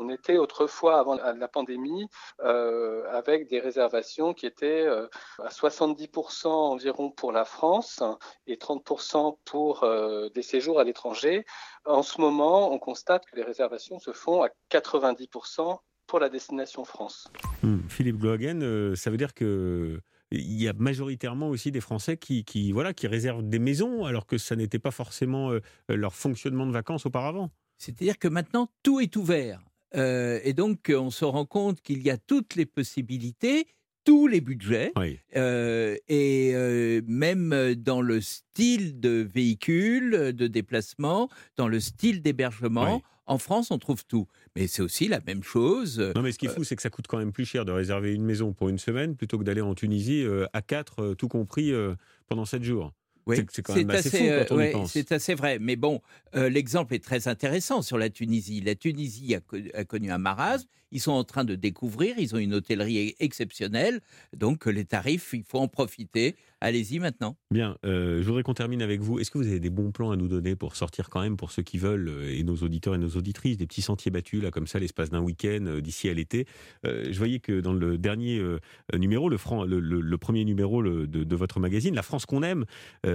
On 0.00 0.08
était 0.08 0.36
autrefois, 0.36 0.98
avant 1.00 1.16
la 1.16 1.48
pandémie, 1.48 2.06
euh, 2.40 3.04
avec 3.10 3.48
des 3.48 3.60
réservations 3.60 4.34
qui 4.34 4.46
étaient 4.46 4.86
euh, 4.86 5.06
à 5.42 5.48
70% 5.48 6.46
environ 6.46 7.10
pour 7.10 7.32
la 7.32 7.44
France 7.44 8.02
et 8.46 8.56
30% 8.56 9.38
pour 9.44 9.82
euh, 9.82 10.28
des 10.30 10.42
séjours 10.42 10.80
à 10.80 10.84
l'étranger. 10.84 11.44
En 11.84 12.02
ce 12.02 12.20
moment, 12.20 12.72
on 12.72 12.78
constate 12.78 13.26
que 13.26 13.36
les 13.36 13.42
réservations 13.42 13.98
se 13.98 14.12
font 14.12 14.42
à 14.42 14.48
90% 14.70 15.78
pour 16.08 16.18
la 16.18 16.28
destination 16.28 16.84
France. 16.84 17.30
Hmm. 17.62 17.80
Philippe 17.88 18.18
Glohagen, 18.18 18.62
euh, 18.62 18.96
ça 18.96 19.10
veut 19.10 19.16
dire 19.16 19.34
que 19.34 20.00
il 20.30 20.60
y 20.60 20.68
a 20.68 20.74
majoritairement 20.74 21.48
aussi 21.48 21.70
des 21.70 21.80
Français 21.80 22.18
qui, 22.18 22.44
qui, 22.44 22.72
voilà, 22.72 22.92
qui 22.92 23.06
réservent 23.06 23.42
des 23.42 23.58
maisons 23.58 24.04
alors 24.04 24.26
que 24.26 24.36
ça 24.36 24.56
n'était 24.56 24.78
pas 24.78 24.90
forcément 24.90 25.52
euh, 25.52 25.60
leur 25.88 26.14
fonctionnement 26.14 26.66
de 26.66 26.72
vacances 26.72 27.06
auparavant. 27.06 27.50
C'est-à-dire 27.78 28.18
que 28.18 28.28
maintenant, 28.28 28.68
tout 28.82 29.00
est 29.00 29.16
ouvert. 29.16 29.60
Euh, 29.94 30.40
et 30.44 30.52
donc, 30.52 30.92
on 30.94 31.10
se 31.10 31.24
rend 31.24 31.46
compte 31.46 31.80
qu'il 31.80 32.02
y 32.02 32.10
a 32.10 32.16
toutes 32.18 32.54
les 32.56 32.66
possibilités, 32.66 33.66
tous 34.04 34.26
les 34.26 34.40
budgets, 34.40 34.92
Oui. 34.96 35.18
euh, 35.36 35.96
et 36.08 36.52
euh, 36.54 37.02
même 37.06 37.74
dans 37.74 38.00
le 38.00 38.20
style 38.20 39.00
de 39.00 39.26
véhicule, 39.34 40.32
de 40.32 40.46
déplacement, 40.46 41.28
dans 41.56 41.68
le 41.68 41.80
style 41.80 42.22
d'hébergement. 42.22 42.96
Oui. 42.96 43.02
En 43.26 43.36
France, 43.36 43.70
on 43.70 43.78
trouve 43.78 44.06
tout. 44.06 44.26
Mais 44.56 44.66
c'est 44.66 44.80
aussi 44.80 45.06
la 45.06 45.20
même 45.20 45.42
chose. 45.42 45.98
Non, 46.16 46.22
mais 46.22 46.32
ce 46.32 46.38
qui 46.38 46.46
est 46.46 46.48
fou, 46.48 46.64
c'est 46.64 46.76
que 46.76 46.80
ça 46.80 46.88
coûte 46.88 47.06
quand 47.06 47.18
même 47.18 47.32
plus 47.32 47.44
cher 47.44 47.66
de 47.66 47.72
réserver 47.72 48.14
une 48.14 48.24
maison 48.24 48.54
pour 48.54 48.70
une 48.70 48.78
semaine 48.78 49.16
plutôt 49.16 49.38
que 49.38 49.44
d'aller 49.44 49.60
en 49.60 49.74
Tunisie 49.74 50.22
euh, 50.24 50.46
à 50.54 50.62
quatre, 50.62 51.02
euh, 51.02 51.14
tout 51.14 51.28
compris, 51.28 51.70
euh, 51.70 51.94
pendant 52.26 52.46
sept 52.46 52.62
jours. 52.62 52.94
Oui, 53.28 53.36
C'est- 53.50 53.62
quand 53.62 53.76
même 53.76 53.90
assez 53.90 54.10
fou 54.10 54.16
quand 54.48 54.54
on 54.56 54.60
y 54.60 54.72
pense. 54.72 54.92
C'est 54.92 55.12
assez 55.12 55.34
vrai. 55.34 55.58
Mais 55.60 55.76
bon, 55.76 56.00
euh, 56.34 56.48
l'exemple 56.48 56.94
est 56.94 57.04
très 57.04 57.28
intéressant 57.28 57.82
sur 57.82 57.98
la 57.98 58.10
Tunisie. 58.10 58.60
La 58.60 58.74
Tunisie 58.74 59.34
a, 59.34 59.40
co- 59.40 59.56
a 59.74 59.84
connu 59.84 60.10
un 60.10 60.18
marasme. 60.18 60.66
Ils 60.90 61.00
sont 61.00 61.12
en 61.12 61.22
train 61.24 61.44
de 61.44 61.54
découvrir. 61.54 62.14
Ils 62.18 62.34
ont 62.34 62.38
une 62.38 62.54
hôtellerie 62.54 63.14
exceptionnelle. 63.20 64.00
Donc, 64.34 64.66
euh, 64.66 64.70
les 64.70 64.86
tarifs, 64.86 65.34
il 65.34 65.44
faut 65.46 65.58
en 65.58 65.68
profiter. 65.68 66.34
Allez-y 66.62 66.98
maintenant. 66.98 67.36
Bien, 67.52 67.76
euh, 67.84 68.20
je 68.22 68.26
voudrais 68.26 68.42
qu'on 68.42 68.54
termine 68.54 68.80
avec 68.82 69.00
vous. 69.00 69.20
Est-ce 69.20 69.30
que 69.30 69.36
vous 69.38 69.46
avez 69.46 69.60
des 69.60 69.68
bons 69.70 69.92
plans 69.92 70.10
à 70.10 70.16
nous 70.16 70.26
donner 70.28 70.56
pour 70.56 70.74
sortir 70.76 71.10
quand 71.10 71.20
même, 71.20 71.36
pour 71.36 71.50
ceux 71.52 71.62
qui 71.62 71.76
veulent, 71.78 72.08
euh, 72.08 72.34
et 72.34 72.42
nos 72.42 72.56
auditeurs 72.56 72.94
et 72.94 72.98
nos 72.98 73.10
auditrices, 73.10 73.58
des 73.58 73.66
petits 73.66 73.82
sentiers 73.82 74.10
battus, 74.10 74.42
là, 74.42 74.50
comme 74.50 74.66
ça, 74.66 74.78
l'espace 74.78 75.10
d'un 75.10 75.20
week-end, 75.20 75.64
euh, 75.66 75.80
d'ici 75.82 76.08
à 76.08 76.14
l'été? 76.14 76.46
Euh, 76.86 77.04
Je 77.12 77.18
voyais 77.18 77.38
que 77.38 77.60
dans 77.60 77.74
le 77.74 77.98
dernier 77.98 78.38
euh, 78.38 78.58
numéro, 78.96 79.28
le, 79.28 79.36
franc, 79.36 79.64
le, 79.64 79.78
le- 79.80 80.00
le 80.00 80.18
premier 80.18 80.44
numéro 80.46 80.82
de 80.82 81.36
votre 81.36 81.60
magazine, 81.60 81.94
La 81.94 82.02
France 82.02 82.24
qu'on 82.26 82.42
aime, 82.42 82.64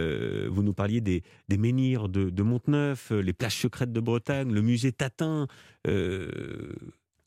euh, 0.03 0.47
vous 0.51 0.63
nous 0.63 0.73
parliez 0.73 1.01
des, 1.01 1.23
des 1.49 1.57
menhirs 1.57 2.09
de, 2.09 2.29
de 2.29 2.43
Monteneuf, 2.43 3.11
euh, 3.11 3.21
les 3.21 3.33
plages 3.33 3.57
secrètes 3.57 3.91
de 3.93 3.99
Bretagne, 3.99 4.51
le 4.53 4.61
musée 4.61 4.91
Tatin. 4.91 5.47
euh, 5.87 6.73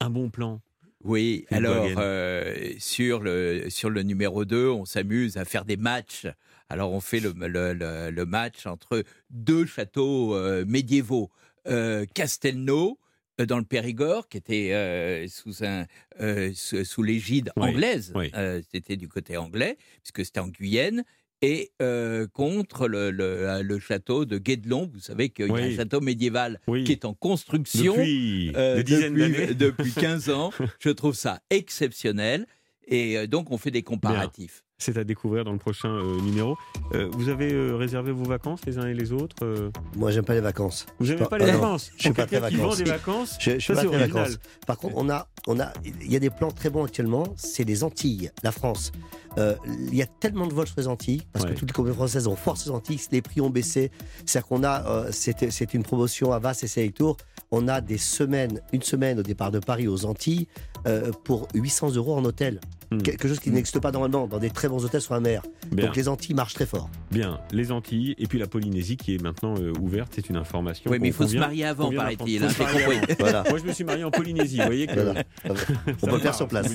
un 0.00 0.10
bon 0.10 0.30
plan. 0.30 0.60
Oui, 1.04 1.46
alors 1.50 1.86
euh, 1.98 2.54
sur, 2.78 3.20
le, 3.20 3.66
sur 3.68 3.90
le 3.90 4.02
numéro 4.02 4.44
2, 4.44 4.68
on 4.68 4.84
s'amuse 4.84 5.36
à 5.36 5.44
faire 5.44 5.64
des 5.64 5.76
matchs. 5.76 6.26
Alors 6.68 6.92
on 6.92 7.00
fait 7.00 7.20
le, 7.20 7.32
le- 7.36 7.72
le- 7.74 8.10
le 8.10 8.26
match 8.26 8.66
entre 8.66 9.04
deux 9.30 9.66
châteaux 9.66 10.34
euh, 10.34 10.64
médiévaux. 10.66 11.30
Euh, 11.68 12.04
Castelnau, 12.14 12.98
dans 13.38 13.58
le 13.58 13.64
Périgord, 13.64 14.28
qui 14.28 14.38
était 14.38 15.26
sous, 15.28 15.62
un, 15.64 15.84
sous, 16.54 16.84
sous 16.84 17.02
l'égide 17.02 17.52
Oui, 17.56 17.68
anglaise. 17.70 18.12
oui. 18.16 18.30
C'était 18.72 18.96
du 18.96 19.08
côté 19.08 19.36
anglais, 19.36 19.76
puisque 20.02 20.24
c'était 20.24 20.40
en 20.40 20.48
Guyenne. 20.48 21.04
Et 21.48 21.70
euh, 21.80 22.26
contre 22.32 22.88
le, 22.88 23.12
le- 23.12 23.62
le 23.62 23.78
château 23.78 24.24
de 24.24 24.36
Guédelon, 24.36 24.90
vous 24.92 24.98
savez 24.98 25.28
qu'il 25.28 25.46
y 25.46 25.50
a 25.52 25.54
un 25.54 25.76
château 25.76 26.00
médiéval 26.00 26.60
Oui. 26.66 26.82
qui 26.82 26.90
est 26.90 27.04
en 27.04 27.14
construction. 27.14 27.92
Depuis 27.92 28.52
Euh, 28.56 28.76
des 28.78 28.82
dizaines 28.82 29.14
depuis, 29.14 29.32
d'années. 29.32 29.54
depuis 29.54 29.92
15 29.92 30.30
ans. 30.30 30.50
Je 30.80 30.90
trouve 30.90 31.14
ça 31.14 31.38
exceptionnel. 31.50 32.46
Et 32.88 33.16
euh, 33.16 33.26
donc, 33.28 33.50
on 33.52 33.58
fait 33.58 33.70
des 33.70 33.82
comparatifs. 33.82 34.62
C'est 34.78 34.98
à 34.98 35.04
découvrir 35.04 35.44
dans 35.44 35.52
le 35.52 35.58
prochain 35.58 35.88
euh, 35.88 36.20
numéro. 36.20 36.56
Euh, 36.94 37.08
vous 37.12 37.28
avez 37.30 37.52
euh, 37.52 37.76
réservé 37.76 38.12
vos 38.12 38.24
vacances 38.24 38.60
les 38.66 38.76
uns 38.78 38.86
et 38.86 38.92
les 38.94 39.10
autres 39.12 39.36
euh? 39.42 39.70
Moi, 39.96 40.10
j'aime 40.10 40.24
pas 40.24 40.34
les 40.34 40.40
vacances. 40.42 40.84
Vous 40.98 41.06
n'aimez 41.06 41.18
pas- 41.20 41.28
pas 41.28 41.38
les 41.38 41.44
ah 41.44 41.52
non, 41.52 41.60
vacances 41.60 41.92
je 41.96 42.02
suis 42.02 42.12
pas 42.12 42.26
très 42.26 42.40
vacances. 42.40 42.76
des 42.78 42.84
vacances, 42.84 43.36
Je, 43.40 43.52
je 43.52 43.58
suis 43.58 43.74
ça 43.74 43.82
pas 43.82 43.88
très 43.88 43.96
original. 43.96 44.10
vacances. 44.24 44.38
Par 44.66 44.76
contre, 44.78 44.94
on 44.98 45.08
a, 45.08 45.28
on 45.46 45.58
a, 45.60 45.72
il 45.84 46.12
y 46.12 46.16
a 46.16 46.18
des 46.18 46.28
plans 46.30 46.50
très 46.50 46.68
bons 46.70 46.84
actuellement. 46.84 47.24
C'est 47.36 47.64
les 47.64 47.84
Antilles, 47.84 48.30
la 48.42 48.52
France. 48.52 48.92
Euh, 49.38 49.54
il 49.68 49.94
y 49.94 50.02
a 50.02 50.06
tellement 50.06 50.46
de 50.46 50.54
vols 50.54 50.66
sur 50.66 50.78
les 50.80 50.88
Antilles 50.88 51.22
parce 51.32 51.44
Ouais. 51.44 51.52
que 51.52 51.58
toutes 51.58 51.68
les 51.68 51.74
compagnies 51.74 51.96
françaises 51.96 52.26
ont 52.26 52.36
force 52.36 52.64
les 52.66 52.72
Antilles. 52.72 53.00
Les 53.12 53.20
prix 53.22 53.40
ont 53.40 53.50
baissé. 53.50 53.90
C'est-à-dire 54.24 54.48
qu'on 54.48 54.64
a, 54.64 54.86
euh, 54.86 55.10
c'est 55.12 55.74
une 55.74 55.82
promotion 55.82 56.32
à 56.32 56.38
Vasse 56.38 56.62
et 56.62 56.68
Selectour. 56.68 57.16
On 57.50 57.68
a 57.68 57.80
des 57.80 57.98
semaines, 57.98 58.60
une 58.72 58.82
semaine 58.82 59.18
au 59.20 59.22
départ 59.22 59.50
de 59.52 59.58
Paris 59.60 59.86
aux 59.86 60.04
Antilles 60.04 60.46
euh, 60.86 61.12
pour 61.24 61.46
800 61.54 61.94
euros 61.94 62.16
en 62.16 62.24
hôtel. 62.24 62.60
Hmm. 62.90 62.98
Quelque 62.98 63.26
chose 63.26 63.40
qui 63.40 63.50
n'existe 63.50 63.80
pas 63.80 63.90
normalement 63.90 64.28
dans 64.28 64.38
des 64.38 64.50
très 64.50 64.68
bons 64.68 64.84
hôtels 64.84 65.00
sur 65.00 65.14
la 65.14 65.20
mer. 65.20 65.42
Bien, 65.72 65.86
Donc 65.86 65.96
les 65.96 66.08
Antilles 66.08 66.34
marchent 66.34 66.54
très 66.54 66.66
fort. 66.66 66.88
bien. 67.10 67.40
Les 67.50 67.72
Antilles 67.72 68.14
et 68.18 68.26
puis 68.26 68.38
la 68.38 68.46
Polynésie 68.46 68.96
qui 68.96 69.14
est 69.16 69.22
maintenant 69.22 69.54
euh, 69.58 69.72
ouverte, 69.80 70.12
c'est 70.14 70.28
une 70.28 70.36
information. 70.36 70.90
Oui, 70.90 70.98
mais 71.00 71.08
il 71.08 71.12
faut 71.12 71.26
se 71.26 71.36
marier 71.36 71.64
avant, 71.64 71.90
paraît-il. 71.92 72.44
hein. 72.44 72.48
Voilà. 73.18 73.44
Moi, 73.48 73.58
je 73.58 73.64
me 73.64 73.72
suis 73.72 73.84
marié 73.84 74.04
en 74.04 74.10
Polynésie. 74.12 74.58
Vous 74.58 74.64
voyez 74.66 74.86
que 74.86 75.00
Voilà. 75.00 75.22
On 76.02 76.06
peut 76.06 76.12
le 76.12 76.18
faire 76.18 76.34
sur 76.34 76.46
place. 76.46 76.72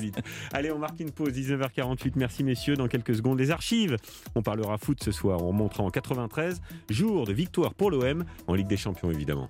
Allez, 0.52 0.70
on 0.70 0.78
marque 0.78 1.00
une 1.00 1.10
pause, 1.10 1.32
19h48. 1.32 2.12
Merci 2.16 2.44
messieurs. 2.44 2.76
Dans 2.76 2.88
quelques 2.88 3.14
secondes, 3.14 3.38
les 3.38 3.50
archives. 3.50 3.96
On 4.34 4.42
parlera 4.42 4.76
foot 4.78 5.02
ce 5.02 5.12
soir. 5.12 5.42
On 5.42 5.48
remontera 5.48 5.82
en 5.82 5.90
93, 5.90 6.60
jour 6.90 7.26
de 7.26 7.32
victoire 7.32 7.72
pour 7.74 7.90
l'OM 7.90 8.24
en 8.46 8.54
Ligue 8.54 8.68
des 8.68 8.76
Champions 8.76 9.10
évidemment. 9.10 9.48